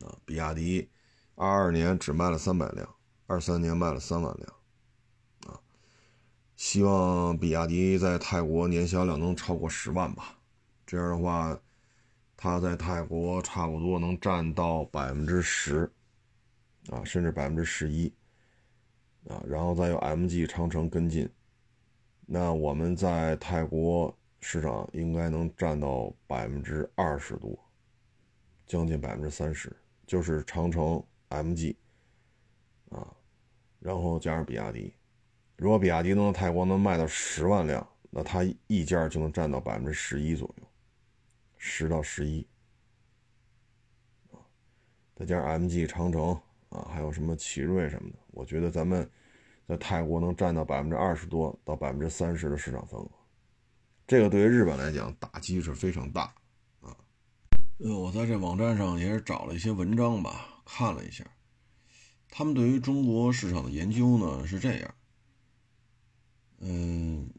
[0.00, 0.90] 啊，比亚迪
[1.36, 2.96] 二二年只卖了三百辆，
[3.28, 4.52] 二三年卖了三万辆。
[6.56, 10.38] 希望比亚迪在泰国年销量能超过十万吧，
[10.86, 11.60] 这样的话，
[12.34, 15.90] 它在泰国差不多能占到百分之十，
[16.88, 18.10] 啊，甚至百分之十一，
[19.28, 21.28] 啊，然后再有 MG 长城跟进，
[22.24, 27.54] 那我们在泰国市场应该能占到百分之二十多，
[28.66, 29.70] 将近百分之三十，
[30.06, 31.76] 就是长城 MG，
[32.88, 33.06] 啊，
[33.78, 34.94] 然后加上比亚迪。
[35.56, 40.66] 如果比亚迪能在泰国能卖到十万辆，那它一家就能占到百分之十一左右，
[41.56, 42.46] 十到十一，
[44.30, 44.36] 啊，
[45.14, 46.38] 再加上 MG 长城
[46.68, 49.10] 啊，还有什么奇瑞什么的，我觉得咱们
[49.66, 53.10] 在泰国能占到百分之二十多到百分之三十的市场份额，
[54.06, 56.34] 这个对于日本来讲打击是非常大，
[56.82, 56.94] 啊，
[57.78, 61.24] 呃，我在这网站上也是找了一些文章吧，看了一下，
[62.28, 64.94] 他们对于中国市场的研究呢是这样。
[66.58, 67.30] 嗯，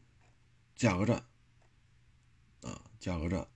[0.76, 1.16] 价格战
[2.62, 3.48] 啊，价格战，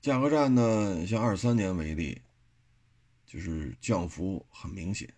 [0.00, 1.06] 价格战呢？
[1.06, 2.22] 像二三年为例，
[3.26, 5.14] 就是降幅很明显。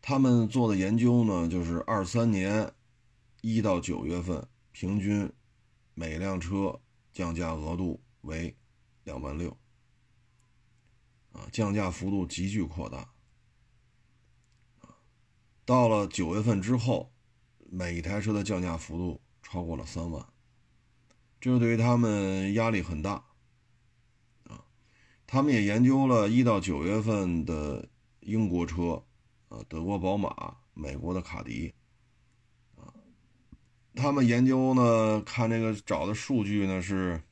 [0.00, 2.74] 他们做的研究呢，就是二三年
[3.42, 5.32] 一到九月份平均
[5.94, 6.80] 每辆车
[7.12, 8.56] 降价额度为
[9.04, 9.56] 两万六，
[11.30, 13.14] 啊，降价幅度急剧扩大。
[15.64, 17.11] 到了九月份之后。
[17.74, 20.22] 每一台车的降价幅度超过了三万，
[21.40, 23.24] 这对于他们压力很大
[24.44, 24.62] 啊。
[25.26, 27.88] 他们也研究了一到九月份的
[28.20, 29.02] 英国车，
[29.48, 31.72] 啊，德国宝马、美国的卡迪，
[32.76, 32.92] 啊，
[33.94, 37.22] 他们研究呢，看这个找的数据呢是，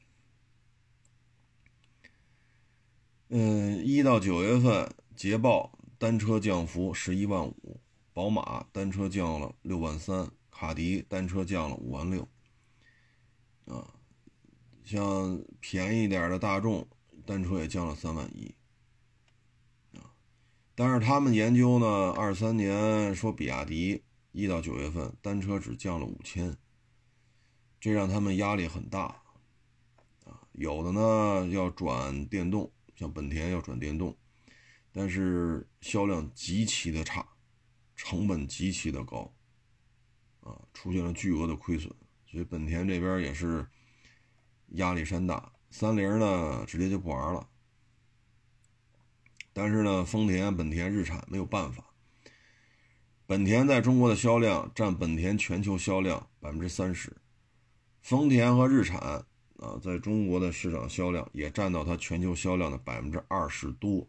[3.28, 7.69] 嗯，一到九月份捷豹单车降幅十一万五。
[8.12, 12.28] 宝马单车降了六万三，卡迪单车降了五万六，
[13.66, 13.94] 啊，
[14.84, 16.86] 像便宜点的大众
[17.24, 18.52] 单车也降了三万一，
[19.96, 20.10] 啊，
[20.74, 26.56] 但是他们研究呢，二三年说比亚迪一到九月份单车只降了五千，
[27.78, 29.22] 这让他们压力很大，
[30.24, 34.16] 啊，有的呢要转电动，像本田要转电动，
[34.90, 37.24] 但是销量极其的差。
[38.02, 39.30] 成本极其的高，
[40.40, 41.94] 啊，出现了巨额的亏损，
[42.26, 43.66] 所以本田这边也是
[44.68, 47.46] 压力山大三菱呢直接就不玩了。
[49.52, 51.84] 但是呢，丰田、本田、日产没有办法。
[53.26, 57.14] 本田在中国的销量占本田全球销量百分之三十，
[58.00, 58.98] 丰田和日产
[59.58, 64.08] 啊，在中国的市场销量也占到它全球销量的百分之二十多。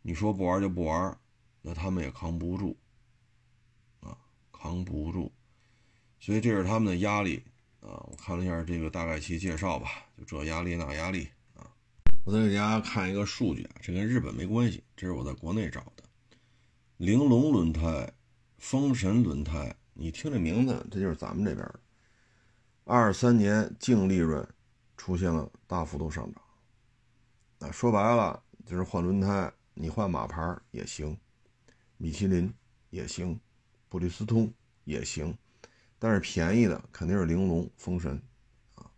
[0.00, 1.20] 你说不玩就不玩，
[1.62, 2.76] 那他们也扛不住
[4.00, 4.16] 啊，
[4.52, 5.32] 扛不住。
[6.18, 7.42] 所以这是他们的压力
[7.80, 7.96] 啊！
[8.10, 11.66] 我看了一下这个大概其介绍吧，就这压力那压力啊。
[12.24, 16.04] 我再给大家看一个数据啊，这跟日本没关系，这是我在国内找的。
[16.98, 18.12] 玲珑轮胎、
[18.58, 21.80] 风神轮胎，你听这名字，这就是咱们这边的。
[22.84, 24.46] 二三年净利润
[24.98, 26.42] 出现了大幅度上涨。
[27.60, 31.16] 啊，说白了就是换轮胎，你换马牌也行，
[32.02, 32.50] 米其林
[32.88, 33.38] 也行，
[33.90, 34.50] 布里斯通
[34.84, 35.36] 也行。
[35.98, 38.18] 但是便宜的肯定是玲珑、风神，
[38.74, 38.90] 啊，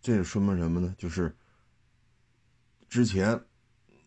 [0.00, 0.94] 这说明什么呢？
[0.96, 1.36] 就是
[2.88, 3.32] 之前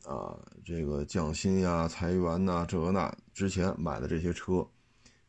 [0.06, 4.65] 啊，这个降薪呀、裁员呐，这个那，之前买的这些车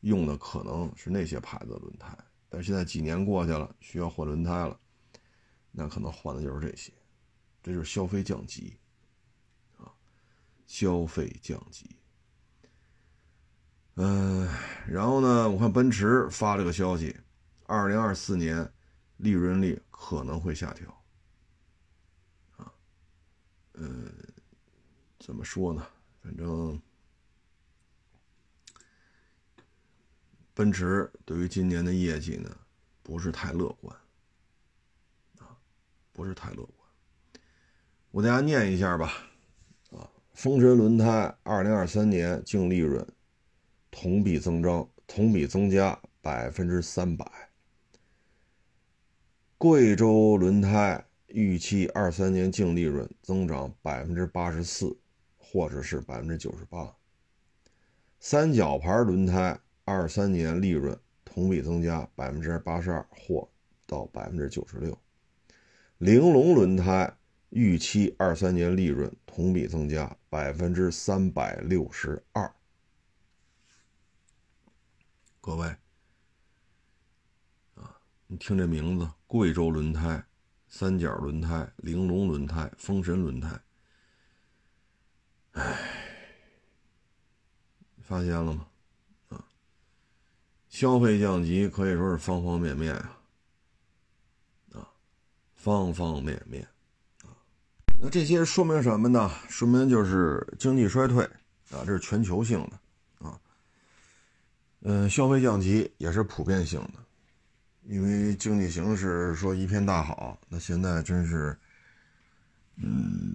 [0.03, 2.17] 用的可能是那些牌子的轮胎，
[2.49, 4.79] 但现在几年过去了，需要换轮胎了，
[5.73, 6.93] 那可能换的就是这些，
[7.61, 8.77] 这就是消费降级
[9.79, 9.93] 啊，
[10.65, 11.94] 消费降级。
[13.97, 14.49] 嗯，
[14.89, 15.49] 然后呢？
[15.49, 17.17] 我看奔驰发了个消息，
[17.67, 18.69] 二零二四年
[19.19, 21.05] 利润率可能会下调。
[22.57, 22.73] 啊，
[23.75, 24.13] 嗯，
[25.21, 25.87] 怎么说呢？
[26.21, 26.81] 反正
[30.55, 32.51] 奔驰对于今年的业绩呢，
[33.03, 33.97] 不是太乐观。
[35.39, 35.55] 啊，
[36.13, 36.75] 不是太乐观。
[38.11, 39.13] 我给大家念一下吧。
[39.93, 43.07] 啊，风神轮胎二零二三年净利润。
[43.97, 47.25] 同比增长，同比增加百分之三百。
[49.57, 54.99] 贵州轮胎预期二三年净利润增长百分之八十四，
[55.39, 56.93] 或者是百分之九十八。
[58.19, 63.49] 三角牌轮胎二三年利润同比增加百分之八十二，或
[63.87, 64.99] 到百分之九十六。
[65.99, 67.17] 玲珑轮胎
[67.51, 72.53] 预期二三年利润同比增加百分之三百六十二。
[75.47, 75.67] 各位，
[77.75, 77.95] 啊，
[78.29, 80.25] 你听这名字：贵州轮胎、
[80.69, 83.61] 三角轮胎、玲珑轮胎、风神轮胎。
[85.53, 85.79] 哎，
[88.01, 88.67] 发现了吗？
[89.29, 89.45] 啊，
[90.71, 93.19] 消费降级可以说是方方面面啊，
[94.73, 94.89] 啊，
[95.55, 96.67] 方方面面
[97.23, 97.37] 啊。
[98.01, 99.31] 那这些说明什么呢？
[99.51, 101.23] 说明就是经济衰退
[101.71, 102.81] 啊，这是全球性的。
[104.87, 107.01] 嗯，消费降级也是普遍性的，
[107.85, 111.59] 因为经济形势说一片大好，那现在真是，
[112.77, 113.35] 嗯，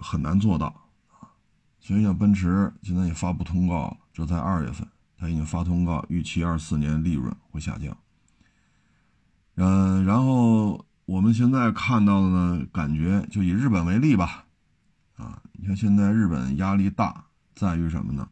[0.00, 0.66] 很难做到
[1.08, 1.30] 啊。
[1.78, 4.84] 所以像奔驰现在也发布通告，这在二月份，
[5.16, 7.96] 他已经发通告，预期二四年利润会下降。
[9.54, 14.44] 嗯，然后我们现在看到的呢，感觉就以日本为例吧，
[15.16, 18.28] 啊，你看现在日本压力大在于什么呢？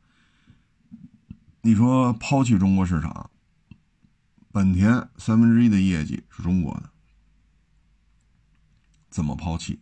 [1.66, 3.28] 你说抛弃中国市场，
[4.52, 6.90] 本田三分之一的业绩是中国的，
[9.10, 9.80] 怎么抛弃？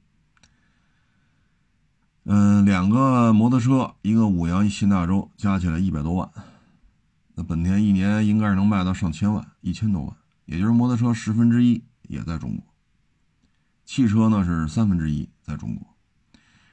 [2.23, 6.33] 嗯，两个摩托车，一个五羊，新大洲，加起来一百多万，
[7.35, 10.16] 那本田一年应该是能卖到上千万，一千多万，
[10.47, 12.64] 也就是摩托车十分之一也在中国，
[13.85, 15.87] 汽车呢是三分之一在中国，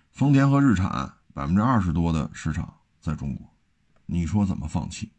[0.10, 3.51] 丰田和日产百分之二十多的市场在中国。
[4.14, 5.10] 你说怎么放弃？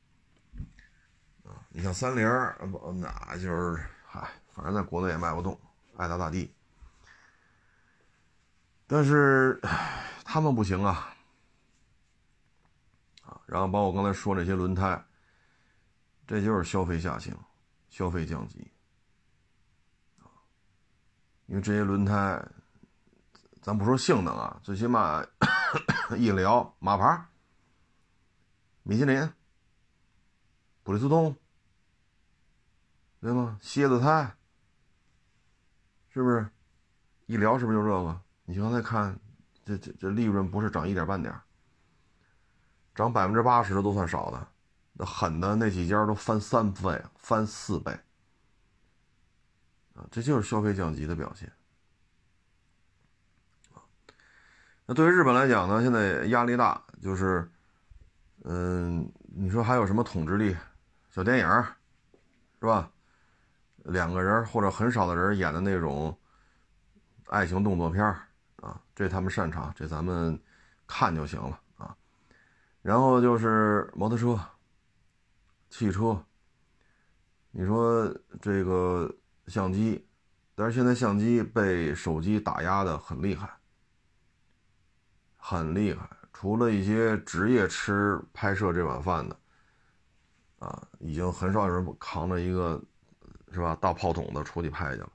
[1.44, 2.28] 啊，你像三菱
[2.70, 5.58] 不，那就是嗨，反正在国内也卖不动，
[5.96, 6.52] 爱咋咋地。
[8.86, 9.58] 但是
[10.22, 11.16] 他们不行啊，
[13.24, 15.02] 啊，然后包括刚才说那些轮胎，
[16.26, 17.34] 这就是消费下行，
[17.88, 18.70] 消费降级，
[21.46, 22.38] 因为这些轮胎，
[23.62, 25.24] 咱不说性能啊，最起码
[26.14, 27.24] 一聊马牌。
[28.84, 29.32] 米其林、
[30.82, 31.36] 普利司通，
[33.20, 33.56] 对吗？
[33.62, 34.34] 蝎子胎，
[36.08, 36.50] 是不是？
[37.26, 38.20] 一聊是不是就这个？
[38.44, 39.16] 你刚才看，
[39.64, 41.32] 这这这利润不是涨一点半点，
[42.92, 44.48] 涨百分之八十的都算少的，
[44.94, 47.92] 那狠的那几家都翻三倍、翻四倍，
[49.94, 51.52] 啊，这就是消费降级的表现。
[54.86, 57.48] 那对于日本来讲呢，现在压力大，就是。
[58.44, 60.56] 嗯，你说还有什么统治力？
[61.10, 61.46] 小电影
[62.60, 62.90] 是吧？
[63.84, 66.16] 两个人或者很少的人演的那种
[67.26, 68.04] 爱情动作片
[68.56, 70.40] 啊，这他们擅长，这咱们
[70.86, 71.96] 看就行了啊。
[72.80, 74.40] 然后就是摩托车、
[75.68, 76.24] 汽车，
[77.50, 78.08] 你说
[78.40, 79.12] 这个
[79.48, 80.06] 相机，
[80.54, 83.50] 但是现在相机被手机打压的很厉害，
[85.36, 86.08] 很厉害。
[86.42, 89.38] 除了一些职业吃拍摄这碗饭的，
[90.58, 92.82] 啊，已经很少有人扛着一个，
[93.52, 93.78] 是吧？
[93.80, 95.12] 大炮筒的出去拍去了。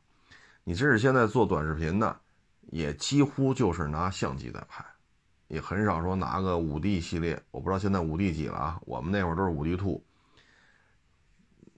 [0.64, 2.18] 你即使现在做短视频的，
[2.68, 4.86] 也几乎就是拿相机在拍，
[5.50, 7.44] 也很少说拿个五 D 系列。
[7.52, 8.80] 我不知道现在五 D 几了啊？
[8.86, 10.02] 我们那会儿都是五 D Two，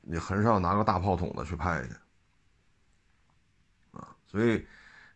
[0.01, 1.93] 你很少拿个大炮筒的去拍去，
[3.97, 4.63] 啊，所以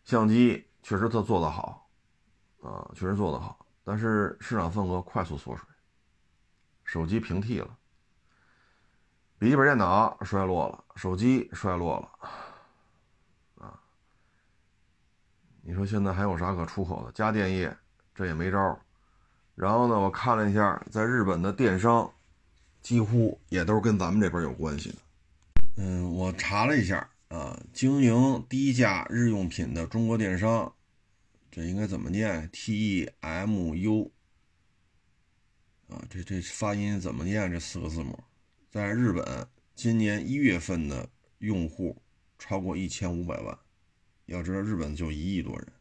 [0.02, 1.88] 相机确实它做得好，
[2.62, 3.63] 啊，确实做得好。
[3.84, 5.66] 但是市场份额快速缩水，
[6.84, 7.76] 手机平替了，
[9.38, 13.78] 笔记本电脑衰落了，手机衰落了，啊，
[15.60, 17.12] 你说现在还有啥可出口的？
[17.12, 17.76] 家电业
[18.14, 18.80] 这也没招
[19.54, 22.10] 然后呢，我看了一下，在日本的电商
[22.80, 24.96] 几乎也都是跟咱们这边有关系的。
[25.76, 30.72] 嗯，我查了一下啊，经营低价日用品的中国电商。
[31.54, 34.10] 这应该怎么念？T E M U
[35.86, 37.48] 啊，这这发音怎么念？
[37.48, 38.24] 这四个字母，
[38.72, 42.02] 在日本今年一月份的用户
[42.40, 43.56] 超过一千五百万。
[44.24, 45.72] 要知道，日本就一亿多人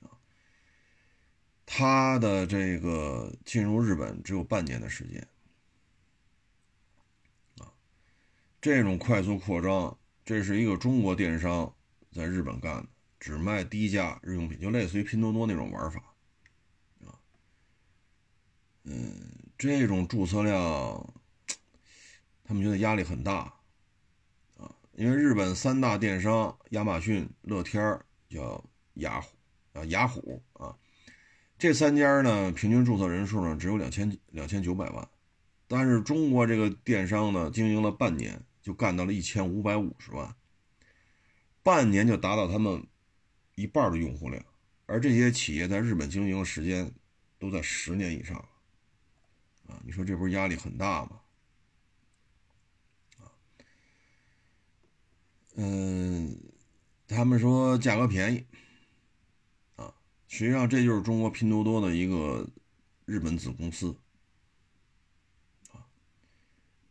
[0.00, 0.10] 啊，
[1.64, 5.24] 他的这个进入日本只有半年的时间
[7.58, 7.72] 啊，
[8.60, 11.72] 这种快速扩张，这是一个中国电商
[12.10, 12.88] 在日本干的。
[13.20, 16.00] 只卖低价日用品，就类似于拼多多那种玩法，
[17.04, 17.20] 啊，
[18.84, 19.14] 嗯，
[19.58, 21.14] 这种注册量，
[22.42, 23.60] 他们觉得压力很大，
[24.56, 28.00] 啊，因为日本三大电商亚马逊、乐天
[28.30, 28.64] 叫
[28.94, 29.36] 雅虎
[29.74, 30.74] 啊，雅虎啊，
[31.58, 35.06] 这三家呢，平均注册人数呢只有两千两千九百万，
[35.68, 40.34] 但是中国这个电商呢，经营了半年就干到了一千五百五十万，
[41.62, 42.86] 半年就达到他们。
[43.60, 44.42] 一半的用户量，
[44.86, 46.90] 而这些企业在日本经营的时间
[47.38, 48.36] 都在十年以上
[49.66, 49.78] 啊！
[49.84, 51.20] 你说这不是压力很大吗？
[53.18, 53.28] 啊，
[55.56, 56.34] 嗯，
[57.06, 58.46] 他们说价格便宜
[59.76, 59.94] 啊，
[60.26, 62.48] 实际上这就是中国拼多多的一个
[63.04, 63.94] 日本子公司
[65.70, 65.84] 啊。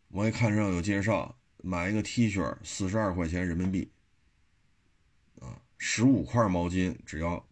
[0.10, 3.92] 我也看上有介绍，买一个 T 恤四十二块钱人民币。
[5.82, 7.48] 十五块毛巾只要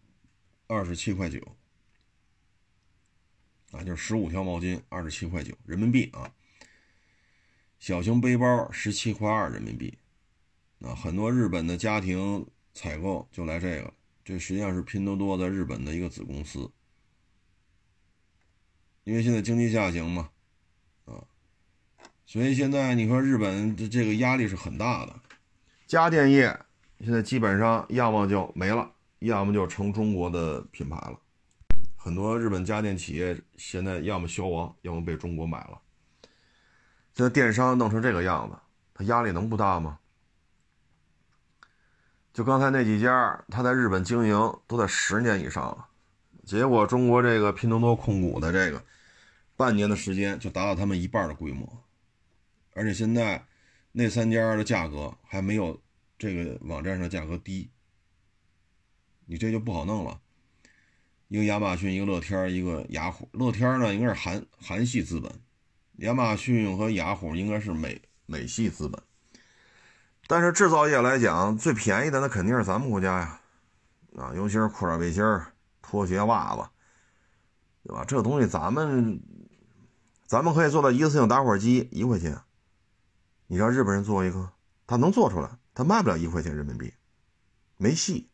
[0.66, 1.40] 二十七块九，
[3.72, 6.30] 啊，就是十五条毛巾二十七块九人民币啊。
[7.78, 9.96] 小型背包十七块二人民币，
[10.80, 16.70] 啊，很多日本的家庭采购就来这个，这实际上是拼多多在日本的一个子公司，
[19.04, 20.30] 因为现在经济下行嘛，
[21.06, 21.24] 啊，
[22.26, 25.18] 所以现在你说日本的这个压力是很大的，
[25.86, 26.60] 家电业。
[27.00, 28.90] 现在基本上要么就没了，
[29.20, 31.16] 要么就成中国的品牌了。
[31.96, 35.80] 很多日本家电企业现在要么消亡，要么被中国买了。
[37.14, 38.56] 现在电商弄成这个样子，
[38.94, 40.00] 他压力能不大吗？
[42.32, 45.86] 就刚才那几家，他在日本经营都在十年以上了，
[46.44, 48.82] 结果中国这个拼多多控股的这个，
[49.56, 51.84] 半年的时间就达到他们一半的规模，
[52.74, 53.44] 而且现在
[53.92, 55.80] 那三家的价格还没有。
[56.18, 57.70] 这个网站上价格低，
[59.26, 60.20] 你这就不好弄了。
[61.28, 63.28] 一个亚马逊，一个乐天，一个雅虎。
[63.32, 65.30] 乐天呢应该是韩韩系资本，
[65.98, 69.00] 亚马逊和雅虎应该是美美系资本。
[70.26, 73.40] 但是制造业来讲，最便宜的那肯定是咱们国家呀，
[74.16, 75.22] 啊，尤其是裤衩背心
[75.80, 76.68] 拖鞋、袜子，
[77.84, 78.04] 对吧？
[78.04, 79.20] 这东西咱们
[80.26, 82.38] 咱们可以做到一次性打火机一块钱，
[83.46, 84.50] 你让日本人做一个，
[84.86, 85.50] 他能做出来。
[85.78, 86.92] 他卖不了一块钱人民币，
[87.76, 88.28] 没戏。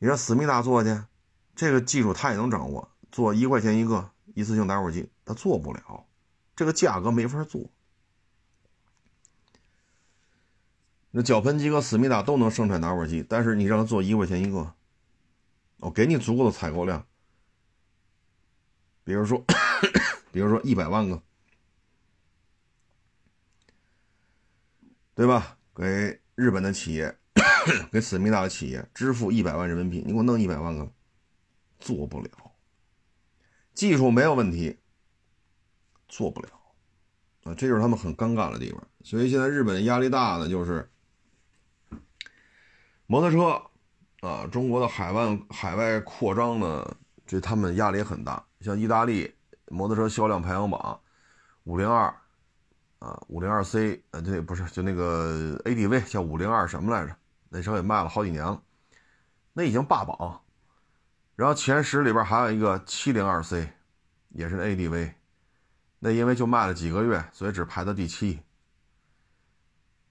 [0.00, 1.02] 你让思密达做去，
[1.56, 6.06] 这个技术他也能掌握，做一块钱一个一次性打火机，他做不了，
[6.54, 7.70] 这个价格没法做。
[11.12, 14.74] 那脚盆机和思密达都能生产打火机，但是你让他做一块钱一个，
[15.78, 17.06] 我给你足够的采购量，
[19.04, 19.42] 比如说，
[20.32, 21.22] 比如说一百万个，
[25.14, 25.56] 对吧？
[25.74, 27.16] 给日本的企业，
[27.90, 30.90] 给思密达的企业支付一百万人民币，你给我弄一百万个，
[31.78, 32.30] 做不了。
[33.74, 34.78] 技术没有问题，
[36.08, 36.48] 做不了
[37.44, 38.86] 啊，这就是他们很尴尬的地方。
[39.02, 40.90] 所以现在日本压力大的就是
[43.06, 46.96] 摩托车啊，中国的海外海外扩张呢，
[47.26, 48.44] 这他们压力也很大。
[48.60, 49.34] 像意大利
[49.68, 51.00] 摩托车销量排行榜，
[51.64, 52.14] 五零二
[53.02, 57.16] 啊，五零二 C，呃，这不是就那个 ADV 叫五零二什么来着？
[57.48, 58.62] 那车也卖了好几年了，
[59.52, 60.40] 那已经霸榜。
[61.34, 63.72] 然后前十里边还有一个七零二 C，
[64.28, 65.14] 也是 ADV，
[65.98, 68.40] 那因为就卖了几个月，所以只排到第七。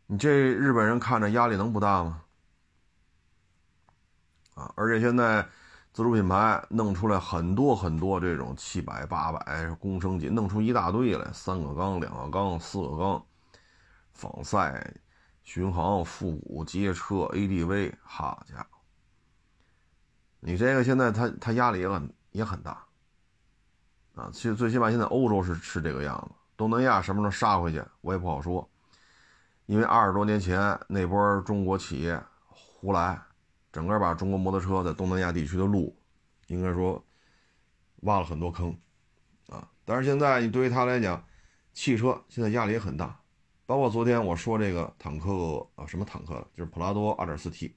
[0.08, 2.24] 你这日本人看着压力能不大吗？
[4.56, 4.74] 啊！
[4.76, 5.48] 而且现在
[5.94, 13.26] 自主品牌弄出来很多很多这种七百、八百公升级，弄出一大堆来，三个缸、两个缸、四个缸，
[14.14, 14.94] 仿赛、
[15.44, 18.80] 巡航、复古、街车、ADV，好家伙！
[20.40, 22.86] 你这个现在它它压力也很也很大
[24.16, 24.30] 啊！
[24.32, 28.66] 其实最起码现在欧洲是是这个样子，东南亚什么时候杀回去我也不好说，
[29.66, 33.22] 因为二十多年前那波中国企业胡来。
[33.72, 35.98] 整个把中国摩托车在东南亚地区的路，
[36.48, 37.04] 应该说
[38.02, 38.78] 挖了很多坑
[39.48, 39.70] 啊！
[39.86, 41.26] 但是现在你对于他来讲，
[41.74, 43.22] 汽车现在压力也很大，
[43.66, 47.72] 包括昨天我说这个坦克啊，什么坦克就是普拉多 2.4T，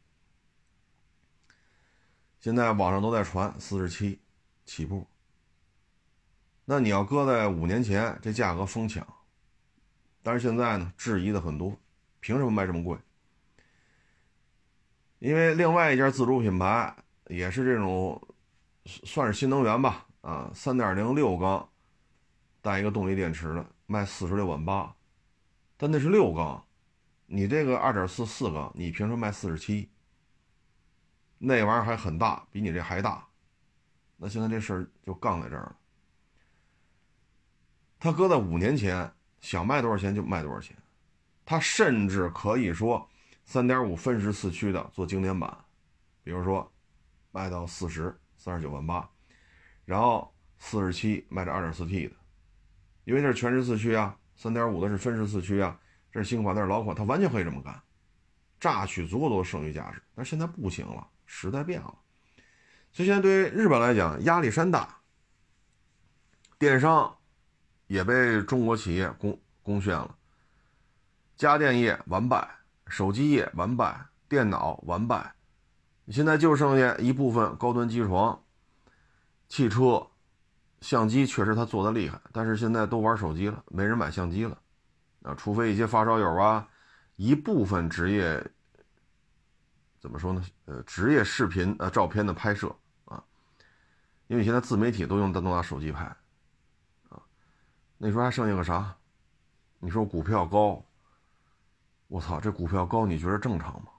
[2.41, 4.21] 现在网上都在传四十七
[4.65, 5.07] 起步，
[6.65, 9.07] 那你要搁在五年前，这价格疯抢，
[10.23, 11.77] 但是现在呢，质疑的很多，
[12.19, 12.99] 凭什么卖这么贵？
[15.25, 16.95] 因为另外一家自主品牌
[17.29, 18.21] 也是这种，
[18.85, 21.67] 算是新能源吧，啊，三点零六缸，
[22.61, 24.95] 带一个动力电池的，卖四十六万八，
[25.79, 26.63] 但那是六缸，
[27.25, 29.89] 你这个二点四四缸，你凭什么卖四十七？
[31.39, 33.27] 那玩意儿还很大，比你这还大，
[34.19, 35.77] 那现在这事儿就杠在这儿了。
[37.99, 39.11] 他搁在五年前，
[39.41, 40.77] 想卖多少钱就卖多少钱，
[41.47, 43.09] 他甚至可以说。
[43.45, 45.57] 三点五分时四驱的做经典版，
[46.23, 46.73] 比如说
[47.31, 49.09] 卖到四十三十九万八，
[49.85, 52.15] 然后四十七卖这二点四 T 的，
[53.05, 55.79] 因为这是全时四驱啊，三点五的是分时四驱啊，
[56.11, 57.81] 这是新款，那是老款，它完全可以这么干，
[58.59, 60.03] 榨取足够多剩余价值。
[60.15, 61.99] 但现在不行了，时代变了，
[62.93, 65.01] 所以现在对于日本来讲压力山大，
[66.59, 67.15] 电商
[67.89, 70.17] 也被中国企业攻攻陷了，
[71.37, 72.49] 家电业完败。
[72.87, 75.35] 手机业完败，电脑完败，
[76.05, 78.41] 你现在就剩下一部分高端机床、
[79.49, 80.07] 汽车、
[80.81, 84.59] 相机，确实他做的厉害，但是现在都玩手机了，没人买相机了，
[85.23, 86.69] 啊，除非一些发烧友啊，
[87.17, 88.45] 一部分职业，
[89.99, 90.45] 怎么说呢？
[90.67, 92.75] 呃，职业视频呃照片的拍摄
[93.07, 93.25] 啊，
[94.27, 96.05] 因为现在自媒体都用都拿手机拍，
[97.09, 97.23] 啊，
[97.97, 98.95] 那时候还剩下个啥？
[99.79, 100.85] 你说股票高？
[102.15, 103.91] 我操，这股票高，你觉得正常吗？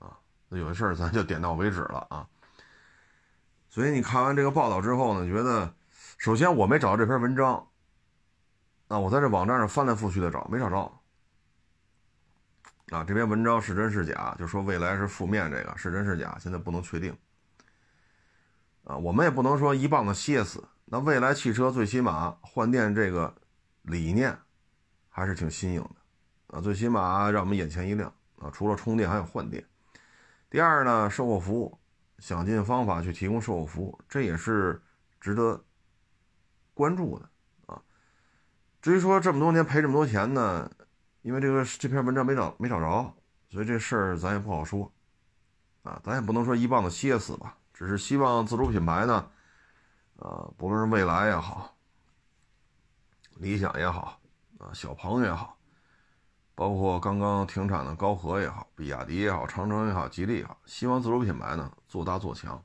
[0.00, 0.18] 啊，
[0.48, 2.26] 那有的事儿咱就点到为止了啊。
[3.68, 5.72] 所以你看完这个报道之后呢，觉得
[6.18, 7.68] 首先我没找到这篇文章，
[8.88, 10.92] 啊，我在这网站上翻来覆去的找，没找着。
[12.88, 14.34] 啊，这篇文章是真是假？
[14.36, 16.36] 就说未来是负面，这个是真是假？
[16.40, 17.16] 现在不能确定。
[18.82, 20.64] 啊，我们也不能说一棒子歇死。
[20.86, 23.32] 那未来汽车最起码换电这个
[23.82, 24.36] 理念
[25.08, 26.01] 还是挺新颖的。
[26.52, 28.50] 啊，最起码让我们眼前一亮啊！
[28.52, 29.66] 除了充电，还有换电。
[30.50, 31.78] 第二呢，售后服务，
[32.18, 34.82] 想尽方法去提供售后服务，这也是
[35.18, 35.64] 值得
[36.74, 37.26] 关注的
[37.64, 37.80] 啊。
[38.82, 40.70] 至于说这么多年赔这么多钱呢，
[41.22, 43.14] 因为这个这篇文章没找没找着，
[43.48, 44.92] 所以这事儿咱也不好说
[45.84, 45.98] 啊。
[46.04, 49.30] 咱也不能说一棒子歇死吧，只是希望自主品牌呢，
[50.18, 51.74] 啊，不论是蔚来也好，
[53.36, 54.20] 理想也好，
[54.58, 55.56] 啊，小鹏也好。
[56.54, 62.62] 包括刚刚停产的高和也好，比亚迪也好，长城也好，吉利也好，希望自主品牌呢做大做强，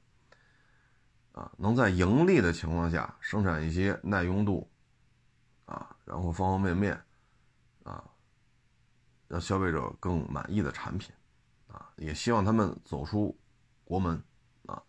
[1.31, 4.69] 啊，能在盈利的情况下生产一些耐用度，
[5.65, 7.01] 啊，然后方方面面，
[7.83, 8.03] 啊，
[9.27, 11.13] 让消费者更满意的产品，
[11.67, 13.35] 啊，也希望他们走出
[13.85, 14.21] 国门，
[14.65, 14.83] 啊，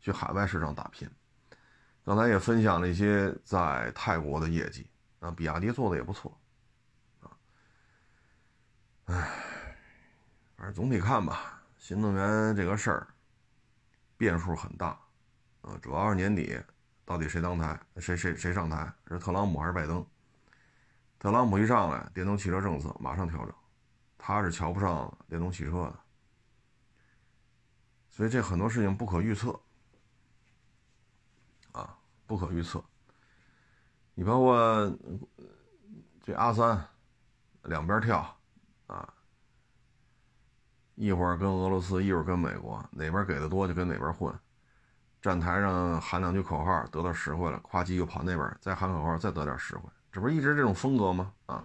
[0.00, 1.08] 去海外市场打拼。
[2.04, 4.86] 刚才也分享了一些在泰国的业绩，
[5.20, 6.36] 啊，比亚迪做的也不错。
[9.06, 9.14] 唉，
[10.56, 13.06] 反正总体看吧，新能源这个事儿
[14.16, 14.98] 变数很大，
[15.60, 16.58] 啊，主要是年底
[17.04, 20.04] 到底谁当台，谁谁谁上台，是特朗普还是拜登？
[21.18, 23.54] 特朗普一上来，电动汽车政策马上调整，
[24.16, 26.00] 他是瞧不上电动汽车的，
[28.10, 29.60] 所以这很多事情不可预测，
[31.72, 31.94] 啊，
[32.26, 32.82] 不可预测。
[34.14, 34.98] 你包括
[36.22, 36.88] 这阿三
[37.64, 38.34] 两边跳。
[38.86, 39.12] 啊，
[40.94, 44.32] 一会儿跟俄罗斯，一会儿跟美国，哪边给的多就跟哪边混。
[45.22, 51.32] 站台上喊两句口号，得到实惠了，夸叽又跑那边再喊口号，再得点实惠，这不是一直这种风格吗？
[51.46, 51.64] 啊！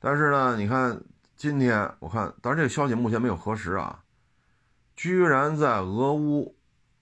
[0.00, 1.00] 但是呢，你看
[1.36, 4.02] 今天我看，当然这个消息目前没有核实啊，
[4.96, 6.56] 居然在俄乌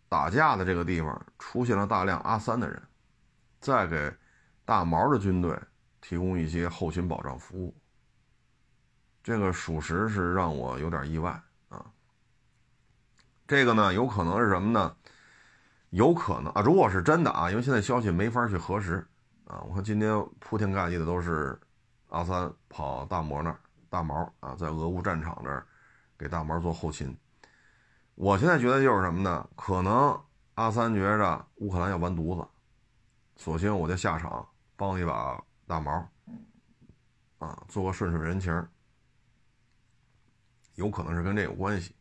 [0.08, 2.82] 打架的这个地方出现了大量阿三的人，
[3.58, 4.12] 在给
[4.66, 5.58] 大毛的军队
[6.02, 7.74] 提供一些后勤保障服务。
[9.28, 11.84] 这个属实是让我有点意外啊！
[13.46, 14.96] 这个呢，有可能是什么呢？
[15.90, 19.06] 有可能啊，如果是真的啊，因为现在消息没法去核实
[19.44, 19.60] 啊。
[19.68, 21.60] 我看今天铺天盖地的都是
[22.08, 23.60] 阿三跑大毛那儿，
[23.90, 25.66] 大毛啊，在俄乌战场这儿
[26.16, 27.14] 给大毛做后勤。
[28.14, 29.46] 我现在觉得就是什么呢？
[29.54, 30.18] 可能
[30.54, 32.48] 阿三觉着乌克兰要完犊子，
[33.36, 35.92] 索性我就下场帮一把大毛
[37.40, 38.66] 啊，做个顺水人情。
[40.78, 41.92] 有可能是跟这有关系，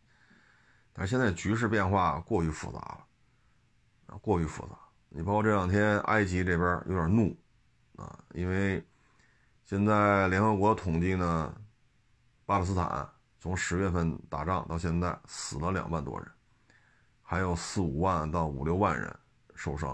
[0.93, 3.07] 但是现在局势变化过于复杂了，
[4.05, 4.77] 啊，过于复杂。
[5.09, 7.35] 你包括这两天埃及这边有点怒，
[7.95, 8.87] 啊，因为
[9.65, 11.51] 现在联合国统计呢，
[12.45, 13.09] 巴勒斯坦
[13.39, 16.31] 从十月份打仗到现在死了两万多人，
[17.23, 19.11] 还有四五万到五六万人
[19.55, 19.89] 受伤，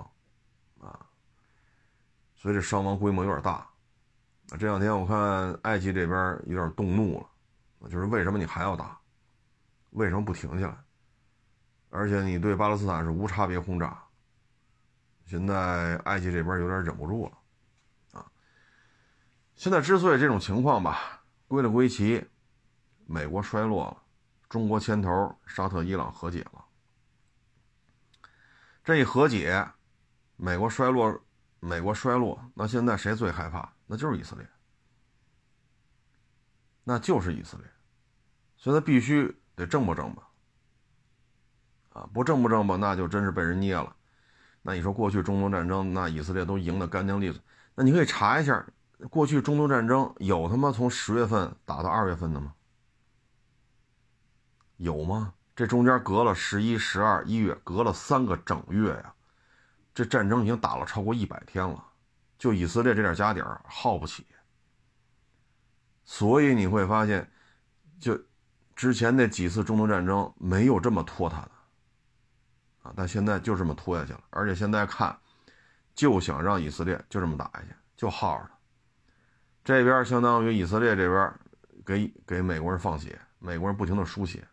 [0.81, 1.07] 啊，
[2.35, 3.65] 所以这伤亡规模有点大。
[4.59, 6.17] 这两天我看埃及这边
[6.47, 7.29] 有点动怒了。
[7.89, 8.99] 就是为什么你还要打？
[9.91, 10.77] 为什么不停下来？
[11.89, 14.03] 而且你对巴勒斯坦是无差别轰炸。
[15.25, 18.31] 现在埃及这边有点忍不住了，啊！
[19.55, 22.27] 现在之所以这种情况吧，归了归齐，
[23.05, 24.03] 美国衰落了，
[24.49, 26.65] 中国牵头，沙特、伊朗和解了。
[28.83, 29.65] 这一和解，
[30.35, 31.17] 美国衰落，
[31.59, 33.71] 美国衰落，那现在谁最害怕？
[33.85, 34.45] 那就是以色列，
[36.83, 37.67] 那就是以色列。
[38.63, 40.23] 所以他必须得正不正吧，
[41.91, 43.93] 啊，不正不正吧，那就真是被人捏了。
[44.61, 47.41] 那你说过去中东战争，那以色列都赢得干净利索。
[47.75, 48.65] 那你可以查一下，
[49.09, 52.53] 过去中东战争有他妈从十月份打到二月份的吗？
[54.77, 55.33] 有吗？
[55.53, 59.13] 这中间隔了十一、十二、一月，隔了三个整月呀。
[59.93, 61.85] 这战争已经打了超过一百天了，
[62.39, 64.25] 就以色列这点家底儿耗不起。
[66.05, 67.29] 所以你会发现，
[67.99, 68.17] 就。
[68.75, 71.51] 之前那几次中东战争没有这么拖沓的，
[72.83, 74.23] 啊，但现在就这么拖下去了。
[74.29, 75.17] 而且现在看，
[75.93, 78.51] 就想让以色列就这么打下去，就耗着他。
[79.63, 81.33] 这边相当于以色列这边
[81.85, 84.45] 给给美国人放血，美国人不停的输血。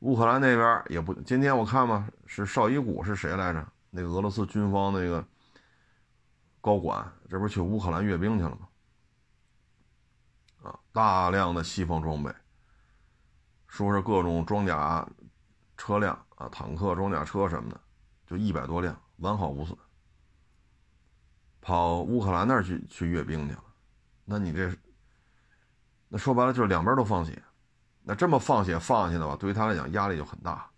[0.00, 3.66] 乌克兰那边也不，今天我看嘛，是绍伊古是谁来着？
[3.90, 5.24] 那个俄罗斯军方那个
[6.60, 8.68] 高管，这不是去乌克兰阅兵去了吗？
[10.62, 12.30] 啊，大量的西方装备。
[13.68, 15.06] 说是各种装甲
[15.76, 17.80] 车辆啊，坦克、装甲车什么的，
[18.26, 19.76] 就一百多辆，完好无损。
[21.60, 23.64] 跑乌克兰那儿去去阅兵去了，
[24.24, 24.70] 那你这，
[26.08, 27.42] 那说白了就是两边都放血，
[28.02, 30.70] 那这么放血放下去的话，对于他来讲压力就很大。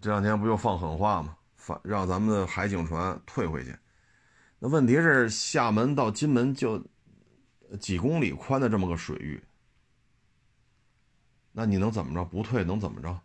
[0.00, 1.36] 这两天不就放狠话吗？
[1.54, 3.72] 放让咱们的海警船退回去。
[4.58, 6.84] 那问题是厦门到金门就
[7.78, 9.40] 几公里宽的这么个水域。
[11.52, 12.24] 那你能怎么着？
[12.24, 13.20] 不退能怎么着？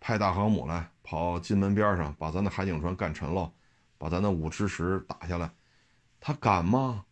[0.00, 3.50] 派大航母来跑金门边上，把咱的海警船干沉了，
[3.98, 5.50] 把咱的五吃石打下来，
[6.20, 7.04] 他敢吗？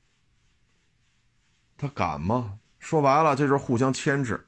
[1.77, 2.59] 他敢吗？
[2.79, 4.47] 说白了，这就是互相牵制。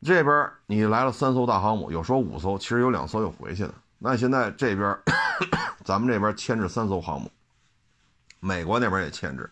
[0.00, 3.74] 这边你来了三艘大航母，有说五艘，其实有两艘又回去的。
[3.98, 4.96] 那现在这边，
[5.84, 7.30] 咱们这边牵制三艘航母，
[8.40, 9.50] 美国那边也牵制，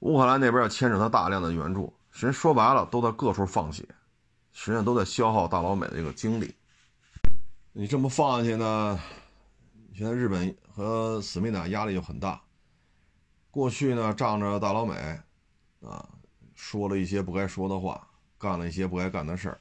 [0.00, 3.86] 乌克兰那边要牵制他大量的援助，实说白了都在各处放血。
[4.52, 6.54] 实际上都在消耗大老美的这个精力。
[7.72, 9.00] 你这么放下去呢？
[9.94, 12.40] 现在日本和思密达压力就很大。
[13.50, 14.94] 过去呢，仗着大老美，
[15.80, 16.08] 啊，
[16.54, 19.60] 说了一些不该说的话，干了一些不该干的事儿。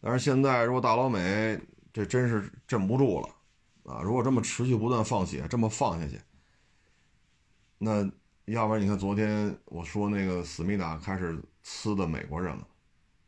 [0.00, 1.60] 但是现在，如果大老美
[1.92, 3.28] 这真是镇不住了，
[3.92, 6.20] 啊，如果这么持续不断放血，这么放下去，
[7.78, 8.10] 那
[8.44, 12.66] 要不然你看昨天我说那个思密达开始呲的美国人了。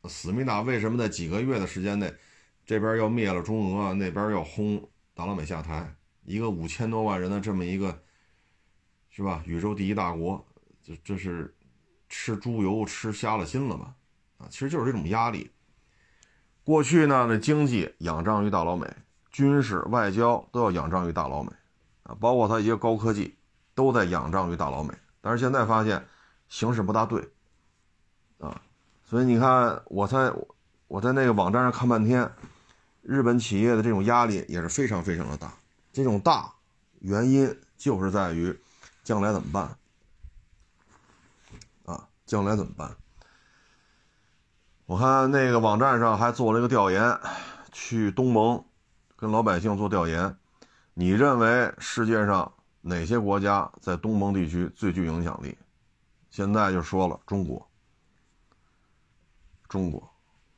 [0.09, 2.13] 思密达为什么在几个月的时间内，
[2.65, 5.95] 这边要灭了中俄，那边要轰大老美下台？
[6.25, 8.03] 一个五千多万人的这么一个，
[9.11, 9.43] 是吧？
[9.47, 10.45] 宇宙第一大国，
[10.83, 11.55] 这这是
[12.09, 13.95] 吃猪油吃瞎了心了吧？
[14.39, 15.51] 啊，其实就是这种压力。
[16.63, 18.91] 过去呢，那经济仰仗于大老美，
[19.31, 21.51] 军事、外交都要仰仗于大老美，
[22.05, 23.37] 啊，包括他一些高科技
[23.75, 24.95] 都在仰仗于大老美。
[25.21, 26.03] 但是现在发现
[26.49, 27.23] 形势不大对，
[29.15, 30.33] 所以你看，我在
[30.89, 32.29] 我在那个网站上看半天，
[33.01, 35.55] 日本企业的这种压力也是非常非常的大。
[35.93, 36.53] 这种大
[36.99, 38.53] 原因就是在于
[39.05, 39.77] 将来怎么办
[41.85, 42.09] 啊？
[42.27, 42.91] 将来怎么办？
[44.87, 47.17] 我看那个网站上还做了一个调研，
[47.71, 48.65] 去东盟
[49.15, 50.37] 跟老百姓做调研，
[50.93, 55.57] 你认为世界上哪些国家在东盟地区最具影响力？
[56.31, 57.65] 现在就说了中国。
[59.75, 60.09] 中国，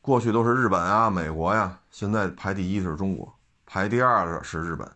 [0.02, 4.86] 过去都是日本啊、美国呀，现在排第一是中国，排第二的是日本，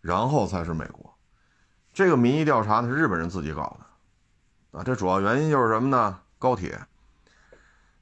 [0.00, 1.12] 然后才是美国。
[1.92, 6.20] 这个民意调查呢是日本人自己搞的，啊，这主要原因就是什么呢？
[6.38, 6.80] 高铁。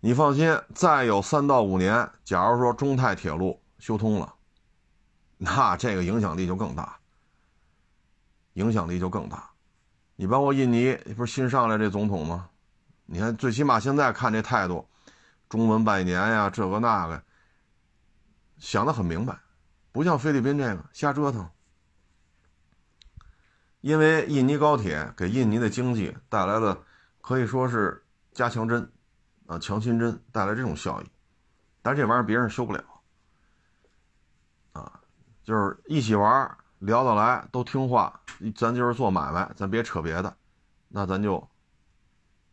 [0.00, 4.34] 你放心，再有三到五年，假如说中泰铁路修通了，
[5.38, 6.98] 那这个影响力就更大，
[8.52, 9.48] 影响力就更大。
[10.16, 12.50] 你包括印尼，不是新上来这总统吗？
[13.06, 14.86] 你看，最起码现在看这态度。
[15.50, 17.22] 中文拜年呀，这个那个，
[18.56, 19.36] 想得很明白，
[19.90, 21.50] 不像菲律宾这个瞎折腾。
[23.80, 26.84] 因为印尼高铁给印尼的经济带来了
[27.20, 28.92] 可以说是加强针，
[29.46, 31.10] 啊，强心针带来这种效益，
[31.82, 32.84] 但这玩意儿别人修不了，
[34.72, 35.00] 啊，
[35.42, 38.20] 就是一起玩聊得来，都听话，
[38.54, 40.36] 咱就是做买卖，咱别扯别的，
[40.86, 41.48] 那咱就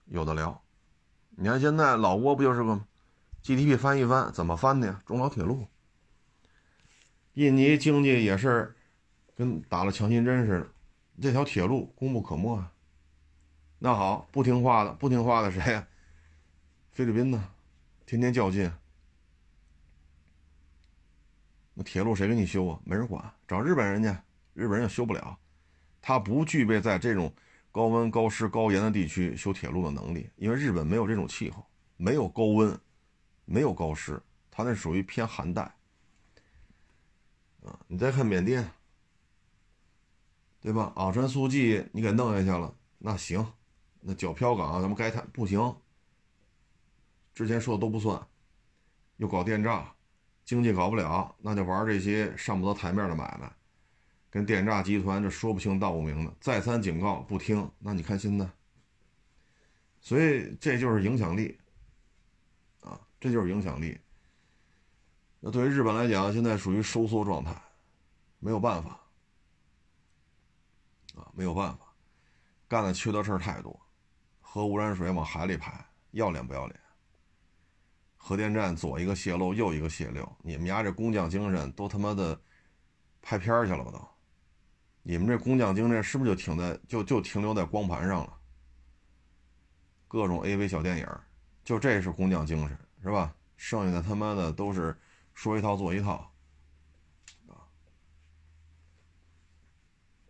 [0.05, 0.59] 有的聊。
[1.39, 2.81] 你看现在老挝不就是个
[3.43, 5.03] GDP 翻一翻，怎么翻的呀？
[5.05, 5.67] 中老铁路。
[7.35, 8.75] 印尼经济也是
[9.35, 10.67] 跟打了强心针似的，
[11.21, 12.71] 这条铁路功不可没啊。
[13.77, 15.87] 那好，不听话的，不听话的谁呀？
[16.91, 17.51] 菲律宾呢？
[18.07, 18.71] 天天较劲。
[21.75, 22.79] 那铁路谁给你修啊？
[22.83, 24.09] 没人管，找日本人去，
[24.55, 25.37] 日本人也修不了，
[26.01, 27.31] 他不具备在这种。
[27.77, 31.63] 高温、高湿、高盐的地区修铁路的能力，因为日本没有这种气候，
[31.95, 32.75] 没有高温，
[33.45, 34.19] 没有高湿，
[34.49, 35.61] 它那属于偏寒带。
[37.63, 38.67] 啊，你再看缅甸，
[40.59, 40.91] 对吧？
[40.95, 43.45] 昂山素季你给弄下去了，那行，
[44.01, 45.75] 那脚漂港咱们该谈不行。
[47.35, 48.19] 之前说的都不算，
[49.17, 49.93] 又搞电诈，
[50.43, 53.53] 经济搞不了，那就玩这些上不得台面的买卖。
[54.29, 58.49] 跟电诈集团这说不清道不明的，再三警告不听，那你看现在，
[60.01, 61.57] 所以这就是影响力，
[62.81, 63.99] 啊，这就是影响力。
[65.39, 67.55] 那对于日本来讲，现在属于收缩状态，
[68.39, 68.99] 没有办法，
[71.15, 71.93] 啊，没有办法，
[72.67, 73.79] 干的缺德事儿太多，
[74.41, 76.79] 核污染水往海里排，要脸不要脸？
[78.17, 82.37] 核电站左一个泄漏，右一个泄漏，你们家这工匠精神都他妈的
[83.21, 84.16] 拍片去了吧都？
[85.09, 88.33] 你们这工匠精神是不是就停在就就停留在光盘上了？
[90.05, 91.07] 各种 AV 小电影，
[91.63, 93.33] 就这是工匠精神是吧？
[93.55, 94.93] 剩下的他妈的都是
[95.33, 96.29] 说一套做一套，
[97.47, 97.55] 啊！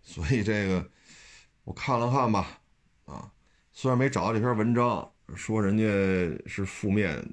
[0.04, 0.88] 所以这个
[1.64, 2.62] 我看了看吧，
[3.06, 3.32] 啊，
[3.74, 5.84] 虽然没找到这篇文章，说人家
[6.46, 7.28] 是负面，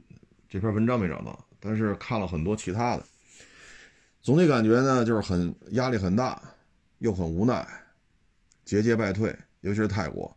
[0.49, 3.05] 这篇文章没找到，但是看了很多其他的，
[4.23, 6.43] 总体感觉呢就是很压力很大。
[7.05, 7.69] 又很无奈，
[8.65, 10.35] 节节败退，尤其是泰国，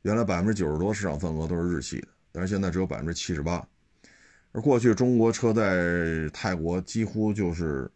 [0.00, 3.62] 原来百分之九十多市场份额都是日系的，但是现在只有百分之七十八。
[4.52, 7.90] 而过去中国车在泰国几乎就是，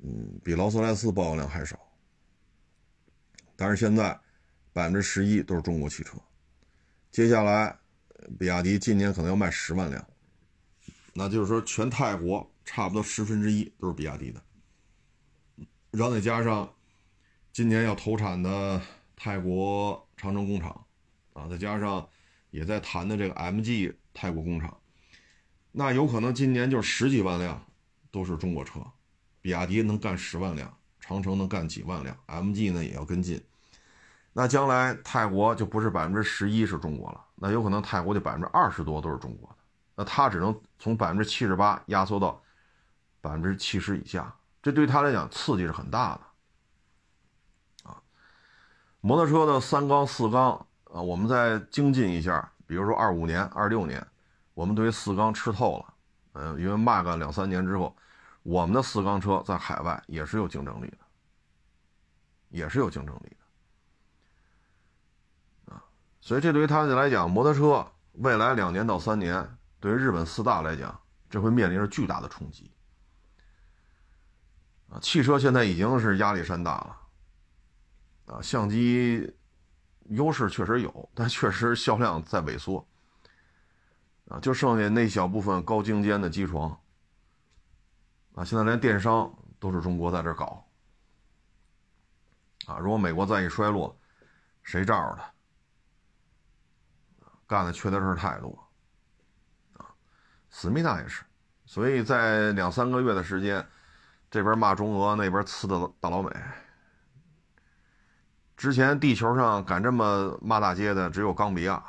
[0.00, 1.76] 嗯，比劳斯莱斯保有量还少。
[3.56, 4.16] 但是现在
[4.72, 6.16] 百分之十一都是中国汽车，
[7.10, 7.76] 接下来
[8.38, 10.06] 比亚迪今年可能要卖十万辆，
[11.12, 14.40] 那就是说全泰国差不多十分之一都是比亚迪的，
[15.90, 16.72] 然后再加上。
[17.54, 18.82] 今年要投产的
[19.14, 20.84] 泰国长城工厂，
[21.34, 22.04] 啊，再加上
[22.50, 24.76] 也在谈的这个 MG 泰国工厂，
[25.70, 27.64] 那有可能今年就十几万辆
[28.10, 28.80] 都是中国车，
[29.40, 33.40] 比亚迪能干十万辆，长城能干几万辆，MG 呢也要跟进。
[34.32, 39.56] 那将来泰国就不是百分之十一是中国了，那有可能泰国就百分之二十多都是中国的，
[39.94, 42.42] 那他只能从百分之七十八压缩到
[43.20, 46.20] 百分之七十以下，这对他来讲刺激是很大的。
[49.04, 50.52] 摩托车的三缸、四缸
[50.84, 54.02] 啊，我们再精进一下，比如说二五年、二六年，
[54.54, 55.94] 我们对于四缸吃透了，
[56.32, 57.94] 嗯，因为骂个两三年之后，
[58.44, 60.96] 我们的四缸车在海外也是有竞争力的，
[62.48, 63.36] 也是有竞争力
[65.68, 65.84] 的，啊，
[66.22, 69.46] 所以这对于他们来讲，摩托车未来两年到三年，
[69.80, 70.98] 对于日本四大来讲，
[71.28, 72.72] 这会面临着巨大的冲击，
[74.88, 77.00] 啊，汽车现在已经是压力山大了。
[78.26, 79.34] 啊，相机
[80.10, 82.86] 优势确实有，但确实销量在萎缩。
[84.28, 86.70] 啊，就剩下那小部分高精尖的机床，
[88.34, 90.66] 啊，现在连电商都是中国在这搞，
[92.64, 93.94] 啊，如果美国再一衰落，
[94.62, 95.30] 谁罩着他？
[97.46, 98.66] 干的缺德事太多，
[99.74, 99.92] 啊，
[100.48, 101.22] 思密达也是，
[101.66, 103.64] 所以在两三个月的时间，
[104.30, 106.30] 这边骂中俄，那边呲的大老美。
[108.56, 111.82] 之前地球上敢这么骂大街的只有冈比亚，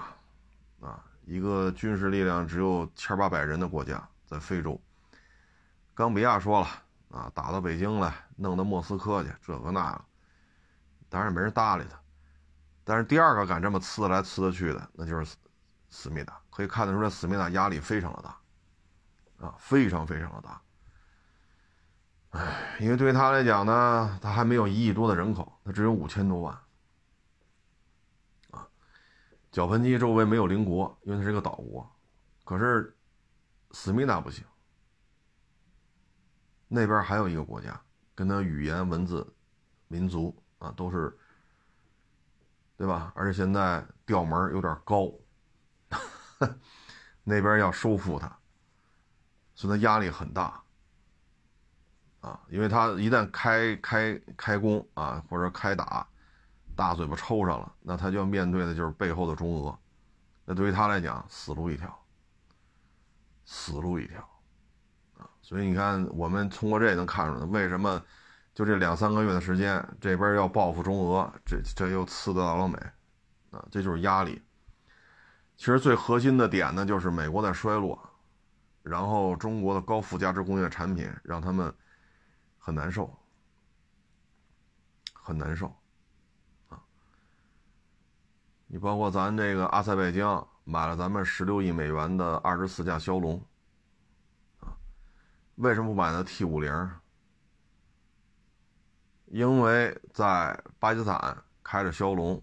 [0.81, 4.79] 啊，一个军事力量只有千八百人的国家，在非洲。
[5.93, 6.67] 冈比亚说了，
[7.11, 10.01] 啊，打到北京来，弄到莫斯科去，这个那个，
[11.07, 11.97] 当然没人搭理他。
[12.83, 15.35] 但是第二个敢这么呲来呲去的，那就是
[15.89, 20.61] 思密达，可以看得出来，思密达压力非常的大，啊，非常非常的大。
[22.35, 26.53] 唉，因为对他来讲呢，他还没有一亿多的人口，他只有五千多万。
[28.51, 28.67] 啊，
[29.53, 31.89] 脚盆机周围没有邻国，因为它是个岛国。
[32.43, 32.93] 可是，
[33.71, 34.43] 思密达不行，
[36.67, 37.81] 那边还有一个国家，
[38.13, 39.33] 跟他语言、文字、
[39.87, 41.17] 民族啊都是，
[42.75, 43.13] 对吧？
[43.15, 45.09] 而且现在调门有点高，
[47.23, 48.37] 那边要收复他，
[49.55, 50.64] 所以他压力很大。
[52.25, 56.07] 啊，因为他一旦开开开工啊，或者开打，
[56.75, 59.77] 大嘴巴抽上了，那他就要面对的就是背后的中俄，
[60.43, 62.03] 那对于他来讲，死路一条，
[63.45, 64.27] 死路一条，
[65.19, 68.01] 啊，所以你看，我们通过这也能看出来，为什么
[68.55, 72.75] 就这两三个月的时间，这边要报复中俄，这这又刺得老美，
[73.51, 74.41] 啊，这就是压力。
[75.57, 77.99] 其实最核心的点呢，就是美国在衰落，
[78.81, 81.71] 然后中国的高附加值工业产品让他们。
[82.65, 83.15] 很难受，
[85.13, 85.67] 很难受，
[86.67, 86.81] 啊！
[88.65, 93.39] 你包括咱这个阿塞拜疆买了咱们十六亿美元的二十四架枭龙，
[94.61, 94.73] 啊，
[95.57, 96.91] 为什么不买呢 T 五零？
[99.27, 102.41] 因为在巴基斯坦开着枭龙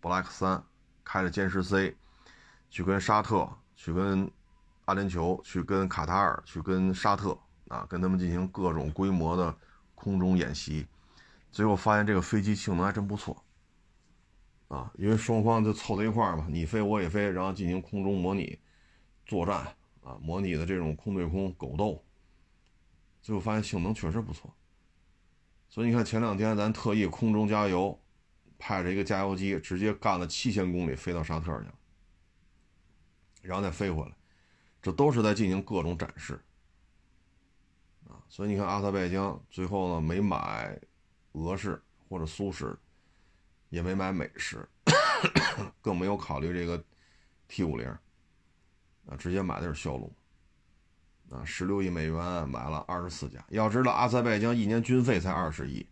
[0.00, 0.62] ，Black 三，
[1.02, 1.96] 开着歼十 C，
[2.70, 4.30] 去跟沙特，去跟
[4.84, 7.36] 阿联酋，去跟卡塔尔，去跟沙特。
[7.68, 9.56] 啊，跟他们进行各种规模的
[10.04, 10.86] 空中演习，
[11.50, 13.42] 最后发现这个飞机性能还真不错。
[14.68, 18.58] 啊，因为双方就凑在一块儿嘛，你飞我也飞，然后进行空中模拟
[19.24, 22.04] 作战啊，模拟的这种空对空狗斗，
[23.22, 24.54] 最后发现性能确实不错。
[25.70, 27.98] 所以你看前两天咱特意空中加油，
[28.58, 31.74] 派着一个加油机直接干了七千公里飞到沙特去了，
[33.42, 34.12] 然后再飞回来，
[34.82, 36.38] 这都是在进行各种展示。
[38.34, 40.76] 所以你看，阿塞拜疆最后呢没买
[41.34, 42.76] 俄式或者苏式，
[43.68, 44.68] 也没买美式，
[45.80, 46.84] 更没有考虑这个
[47.46, 47.86] T 五零，
[49.06, 50.12] 啊，直接买的是骁龙，
[51.30, 53.38] 啊，十六亿美元买了二十四架。
[53.50, 55.86] 要知道，阿塞拜疆一年军费才二十亿，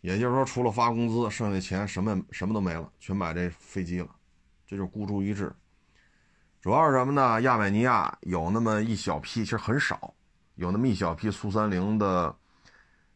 [0.00, 4.12] 也就是说，除了发工资，剩下钱什么什么都没了，全买这飞机了，
[4.66, 5.54] 这就是孤注一掷。
[6.60, 7.40] 主要是什么呢？
[7.42, 10.12] 亚美尼亚有那么一小批，其实很少。
[10.58, 12.34] 有那么一小批苏三零的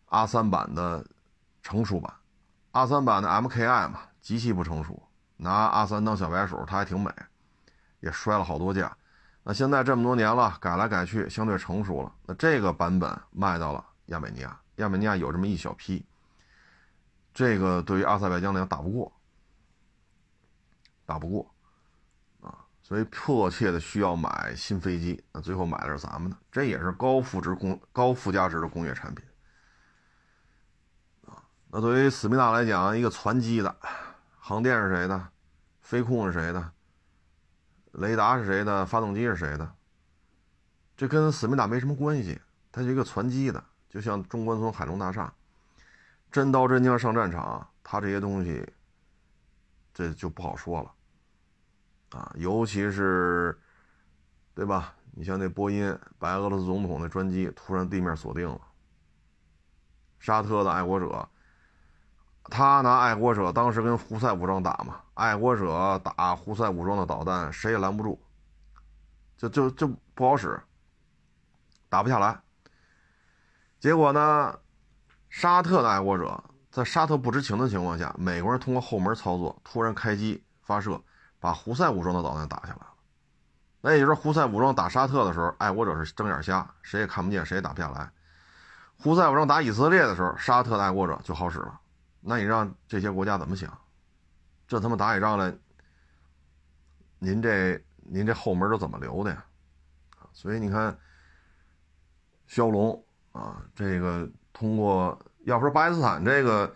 [0.06, 1.04] R 三版的
[1.60, 2.14] 成熟版
[2.70, 5.02] ，R 三版的 MKI 嘛，极其不成熟，
[5.38, 7.10] 拿 R 三当小白鼠，它还挺美，
[7.98, 8.96] 也摔了好多架。
[9.42, 12.14] 那现在这么多年了，改来改去，相对成熟了。
[12.26, 16.06] 那这个版本卖到了亚美尼亚，亚美尼亚有这么一小批，
[17.34, 19.12] 这个对于阿塞拜疆来讲打不过，
[21.04, 21.51] 打不过。
[22.82, 29.24] 所以迫切的需要买新飞机，那最后买的是咱们的，这也是高附值工、高附加值的工业产品
[31.26, 31.42] 啊。
[31.68, 33.74] 那对于思密达来讲，一个传机的，
[34.36, 35.28] 航电是谁的？
[35.80, 36.72] 飞控是谁的？
[37.92, 38.84] 雷达是谁的？
[38.84, 39.74] 发动机是谁的？
[40.96, 45.32] 这跟思密达没什么关系，它是一个传机的，就像中关村海龙大厦，
[46.30, 48.66] 真刀真枪上战场，它这些东西，
[49.94, 50.92] 这就不好说了。
[52.12, 53.58] 啊，尤其是，
[54.54, 54.94] 对吧？
[55.14, 58.60] 你像那波音，白俄罗斯总统那专机突然地面锁定了。
[60.18, 61.28] 沙特的爱国者，
[62.44, 68.18] 他拿爱国者当时跟胡塞武装打嘛，爱国者打胡塞武装的导弹，谁也拦不住，
[69.36, 70.62] 就就就不好使，
[71.88, 72.40] 打不下来。
[73.80, 74.58] 结果呢，
[75.28, 81.02] 沙特的爱国者在沙特不知情的情况下，美国人通过后门操作，突然开机发射。
[81.42, 82.86] 把胡塞武装的导弹打下来了，
[83.80, 88.08] 那也就是胡塞武装打沙特的时候，爱国者是睁眼瞎，谁也看不见，谁也打不下来。
[88.96, 91.80] 胡塞武装打以色列的时候，沙特爱国者就好使了。
[92.20, 93.76] 那你让这些国家怎么想？
[94.68, 95.52] 这他妈打起仗来，
[97.18, 99.44] 您这您这后门都怎么留的呀？
[100.32, 100.96] 所以你看，
[102.46, 106.72] 骁龙啊，这个通过，要说巴基斯坦这个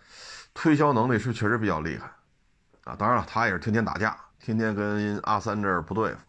[0.52, 2.10] 推销能力是确实比较厉害
[2.82, 2.96] 啊。
[2.96, 6.20] 当然了，他也是天天打架，天天跟阿三这儿不对付，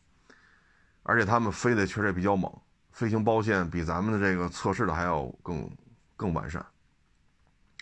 [1.03, 2.51] 而且他们飞的确实也比较猛，
[2.91, 5.69] 飞行包线比咱们的这个测试的还要更
[6.15, 6.65] 更完善，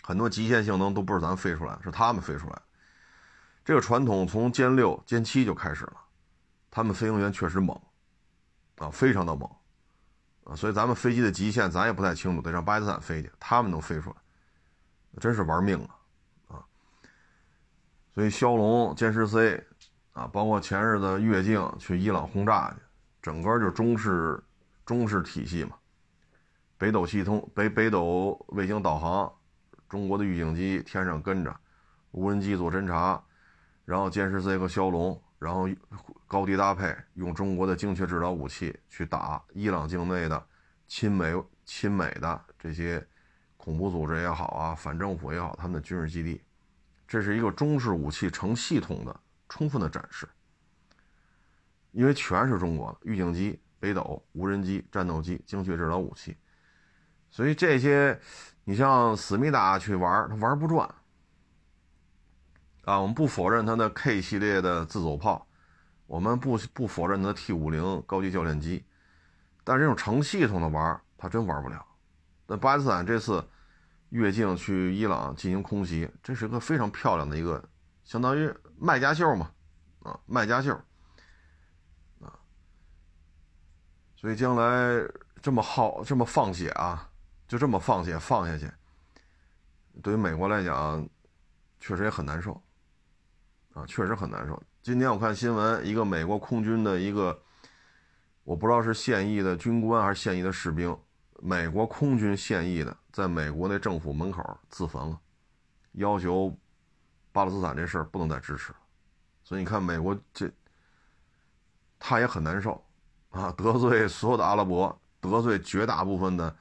[0.02, 2.62] 很多极限性能都不是咱飞出来，是他们飞出来。
[3.64, 5.96] 这个传统从歼六、歼七就开始了，
[6.70, 7.80] 他们飞行员确实猛。
[8.76, 9.50] 啊，非常的猛，
[10.44, 14.16] 啊，所以咱们飞机的极限咱也不太清楚，得让巴基斯坦飞去，他们能飞出来，
[15.18, 15.96] 真是玩命啊，
[16.48, 16.64] 啊，
[18.14, 19.66] 所以枭龙、歼十 C，
[20.16, 22.76] 啊，包括前日的越境去伊朗轰炸去，
[23.20, 24.42] 整个就中式
[24.86, 25.76] 中式体系嘛，
[26.78, 29.30] 北斗系统、北北斗卫星导航，
[29.90, 31.54] 中国的预警机天上跟着，
[32.12, 33.22] 无人机做侦察，
[33.84, 35.22] 然后歼十 C 和枭龙。
[35.38, 35.68] 然后
[36.26, 40.46] 高低搭配，用中国的精确制导武器去打伊朗境内的
[40.88, 41.34] 亲美
[41.66, 43.06] 亲美的这些
[43.58, 46.40] 恐怖组织也好啊，反政府也好，他们的军事基地，
[47.06, 50.28] 这是一个中式武器成系统的充分的展示。
[51.92, 56.36] 因为全是中国的预警机、北斗无人机、战斗机、精确制导武器，
[57.30, 58.20] 所以这些
[58.64, 60.86] 你像思密达去玩，他玩不转。
[62.84, 65.48] 啊，我们不否认它的 K 系列的自走炮，
[66.06, 68.84] 我们不不否认它的 T 五零高级教练机，
[69.64, 71.84] 但是这种成系统的玩，它真玩不了。
[72.46, 73.44] 那巴基斯坦这次
[74.10, 77.68] 越境去伊朗进行空袭，这是个非常漂亮的一个，
[78.04, 79.50] 相当于卖家秀嘛，
[80.02, 80.74] 啊，卖家秀，
[82.20, 82.38] 啊，
[84.16, 85.02] 所以将来
[85.40, 87.10] 这么耗这么放血啊，
[87.48, 88.70] 就这么放血放下去，
[90.02, 91.08] 对于美国来讲，
[91.80, 92.60] 确实也很难受。
[93.72, 94.62] 啊，确实很难受。
[94.80, 97.38] 今天我看新闻，一个美国空军的一个，
[98.42, 100.98] 我不知道是现役的军官还是现役的士兵，
[101.42, 105.20] 美国空军现役的，在美国那政府门口自焚了，
[105.92, 106.58] 要求
[107.36, 108.78] 巴勒斯坦这事儿不能再支持了。
[109.44, 110.50] 所以你看，美国这
[111.98, 112.82] 他也很难受
[113.28, 116.56] 啊，得罪所有的阿拉伯，得罪绝大部分的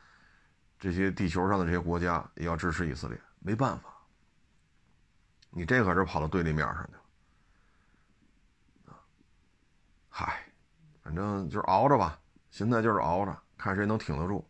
[0.78, 3.90] 这些地球上的这些国家，也要支持以色列，没办法，
[5.50, 7.00] 你这可是跑到对立面上去了。
[10.10, 10.46] 嗨，
[11.02, 12.20] 反正就是熬着吧，
[12.52, 14.46] 现在就是熬着，看谁能挺得住。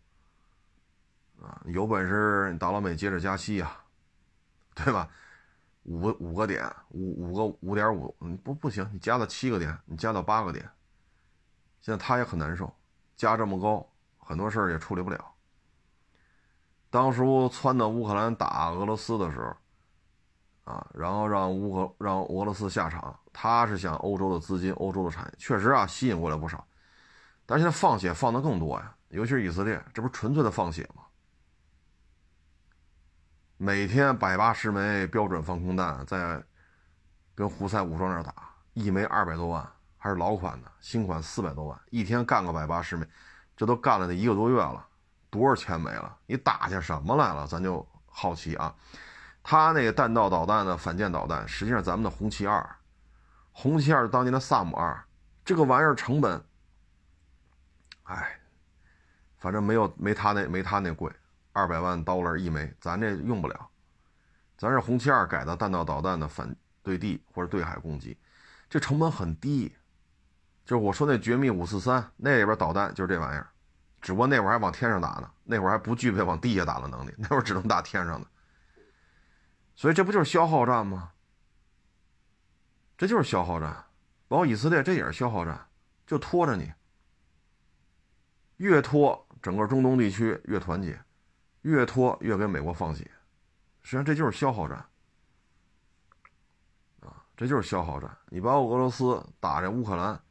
[1.42, 3.84] 啊，有本事你大老美接着加息啊，
[4.74, 5.08] 对吧？
[5.86, 10.70] 五五个点，五五个五点五，嗯，不不行，你加到七个点，你加到八个点。
[11.80, 12.72] 现在他也很难受，
[13.16, 15.34] 加这么高，很多事儿也处理不了。
[16.90, 19.56] 当初窜到乌克兰打俄罗斯的时候。
[20.66, 26.66] 啊，然后让乌克让俄罗斯下场，他是想欧洲的资金、欧洲的产业，确实啊，吸引过来不少。
[27.46, 31.04] 但现在放血放的更多呀，尤其是以色列，这不是纯粹的放血吗？
[33.58, 36.44] 每天百八十枚标准防空弹在
[37.34, 38.34] 跟胡塞武装那打，
[38.74, 39.66] 一枚二百多万，
[39.98, 43.08] 还是老款的，新款四百多万，一天干个百八十枚，
[43.56, 44.86] 这都干了得一个多月了，
[45.30, 46.18] 多少钱没了？
[46.26, 47.48] 你打下什么来了？
[47.48, 48.76] 咱就好奇啊。
[49.42, 52.76] 他那个弹道导弹的反舰导弹，实际上咱们的红旗二，
[53.54, 55.02] 红旗二当年的萨姆二，
[55.46, 56.44] 这个玩意儿成本，
[58.04, 58.38] 哎，
[59.38, 61.10] 反正没有没他那没他那贵，
[61.56, 63.70] 二百万刀了一枚，咱这用不了，
[64.58, 66.54] 咱是红旗二改的弹道导弹的反
[66.84, 68.18] 对地或者对海攻击，
[68.70, 69.74] 这成本很低，
[70.66, 73.48] 就是我说那绝密五四三那里边导弹就是这玩意儿，
[74.02, 78.28] 只不过那会儿还往天上打呢，那会儿还不具备往地下打的能力，那会儿只能打天上的。
[79.78, 81.14] 所以这不就是消耗战吗？
[82.98, 83.86] 这就是消耗战，
[84.28, 85.68] 包括以色列这也是消耗战，
[86.06, 86.70] 就拖着你，
[88.58, 91.00] 越拖整个中东地区越团结，
[91.66, 93.10] 越拖越给美国放血，
[93.82, 94.78] 实际上这就是消耗战，
[97.00, 98.16] 啊，这就是消耗战。
[98.28, 100.22] 你把俄罗斯打这乌克兰，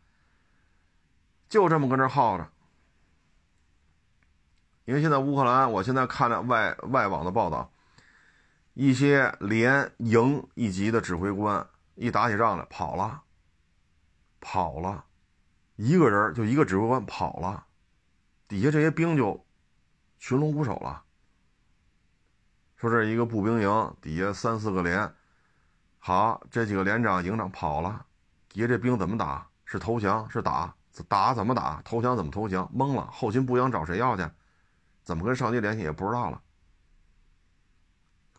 [1.49, 2.49] 就这么跟这耗着，
[4.85, 7.69] 因为现在乌克兰，我现在看着外外网的报道。
[8.75, 13.23] 一些连营一级的指挥官一打起仗来跑了，
[14.41, 15.05] 跑了，
[15.75, 17.67] 一个人就一个指挥官跑了，
[18.47, 19.45] 底下这些兵就
[20.19, 21.04] 群龙无首了。
[22.89, 25.11] 说这一个步兵营底下三四个连，
[25.99, 28.05] 好，这几个连长营长跑了，
[28.49, 29.47] 底下这兵怎么打？
[29.65, 30.29] 是投降？
[30.31, 30.75] 是打？
[31.09, 31.81] 打怎么打？
[31.83, 32.71] 投降怎么投降？
[32.75, 34.29] 懵了，后勤补养找谁要去？
[35.03, 36.41] 怎么跟上级联系也不知道了。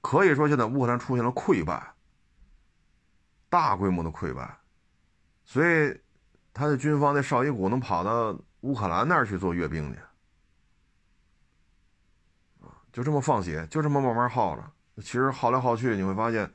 [0.01, 1.93] 可以说，现在乌克兰出现了溃败，
[3.49, 4.57] 大规模的溃败，
[5.43, 5.99] 所以
[6.53, 9.99] 他的军方那绍伊古能跑到乌克兰那儿去做阅兵去？
[12.95, 14.63] 就这么放血，就这么慢慢耗着。
[15.01, 16.49] 其实耗来耗去，你会发现，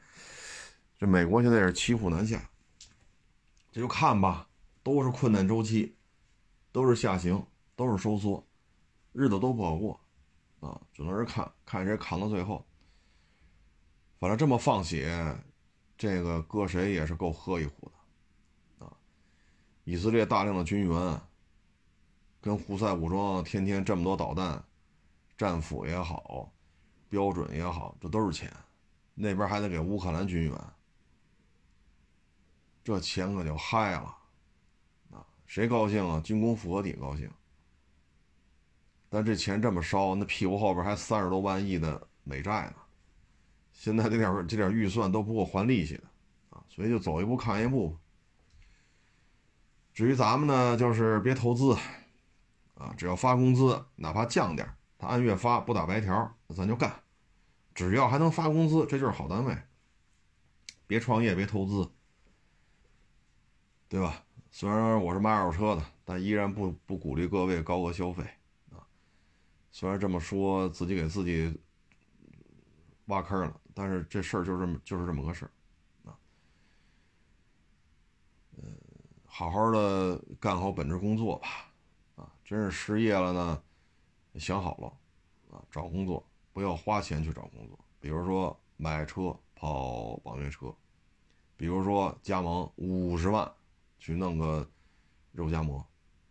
[0.99, 2.43] 这美国现在是骑虎难下。
[3.71, 4.49] 这就看吧，
[4.83, 5.95] 都是困难周期，
[6.73, 8.43] 都是下行，都是收缩，
[9.13, 10.01] 日子都不好过
[10.61, 10.81] 啊！
[10.95, 12.67] 只能是看看谁扛到最后。
[14.19, 15.37] 反正这么放血，
[15.99, 17.93] 这个搁谁也是够喝一壶
[18.79, 18.97] 的啊！
[19.85, 21.21] 以色列大量的军援，
[22.41, 24.65] 跟胡塞武装天天这么多导弹。
[25.41, 26.53] 战斧也好，
[27.09, 28.55] 标准也好，这都是钱。
[29.15, 30.65] 那边还得给乌克兰军援，
[32.85, 34.15] 这钱可就嗨了
[35.11, 35.25] 啊！
[35.47, 36.21] 谁高兴啊？
[36.21, 37.31] 军工复合体高兴。
[39.09, 42.77] 但这钱这么烧，那屁股后边还三十多万亿的美债呢。
[43.73, 46.05] 现在这点这点预算都不够还利息的
[46.51, 46.63] 啊！
[46.69, 47.97] 所以就走一步看一步。
[49.95, 51.75] 至于咱们呢，就是别投资
[52.75, 54.71] 啊，只要发工资，哪怕降点
[55.01, 57.03] 他按月发不打白条，咱就干，
[57.75, 59.57] 只要还能发工资，这就是好单位。
[60.87, 61.91] 别创业，别投资，
[63.89, 64.23] 对吧？
[64.51, 68.23] 虽然我是卖二手车的，但依然不不鼓励各位高额消费
[68.73, 68.85] 啊。
[69.71, 71.59] 虽然这么说，自己给自己
[73.07, 75.51] 挖坑了，但是这事儿就这么就是这么个事儿
[76.11, 76.19] 啊。
[78.59, 78.77] 嗯，
[79.25, 81.73] 好好的干好本职工作吧，
[82.17, 83.63] 啊，真是失业了呢。
[84.41, 84.87] 想好了，
[85.55, 90.75] 啊，找工作不要花钱去找工作，比如说买车跑网约车，
[91.57, 93.49] 比如说加盟五十万
[93.99, 94.67] 去弄个
[95.33, 95.85] 肉夹馍，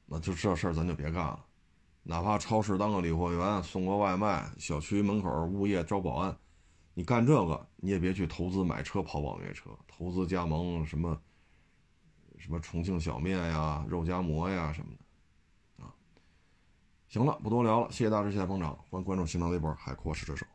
[0.07, 1.45] 那就这事儿咱就别干了。
[2.01, 6.35] 哪怕超市当个理货员，送个外卖，小区门口物业招保安，
[6.95, 11.21] 你干这个你也别去投资买车跑网约车，投资加盟什么
[12.39, 15.05] 什么重庆小面呀、肉夹馍呀什么的。
[17.09, 20.45] 行了，不多聊了，谢谢大师，谢谢捧场，欢迎关注新浪微博“海阔试车手”。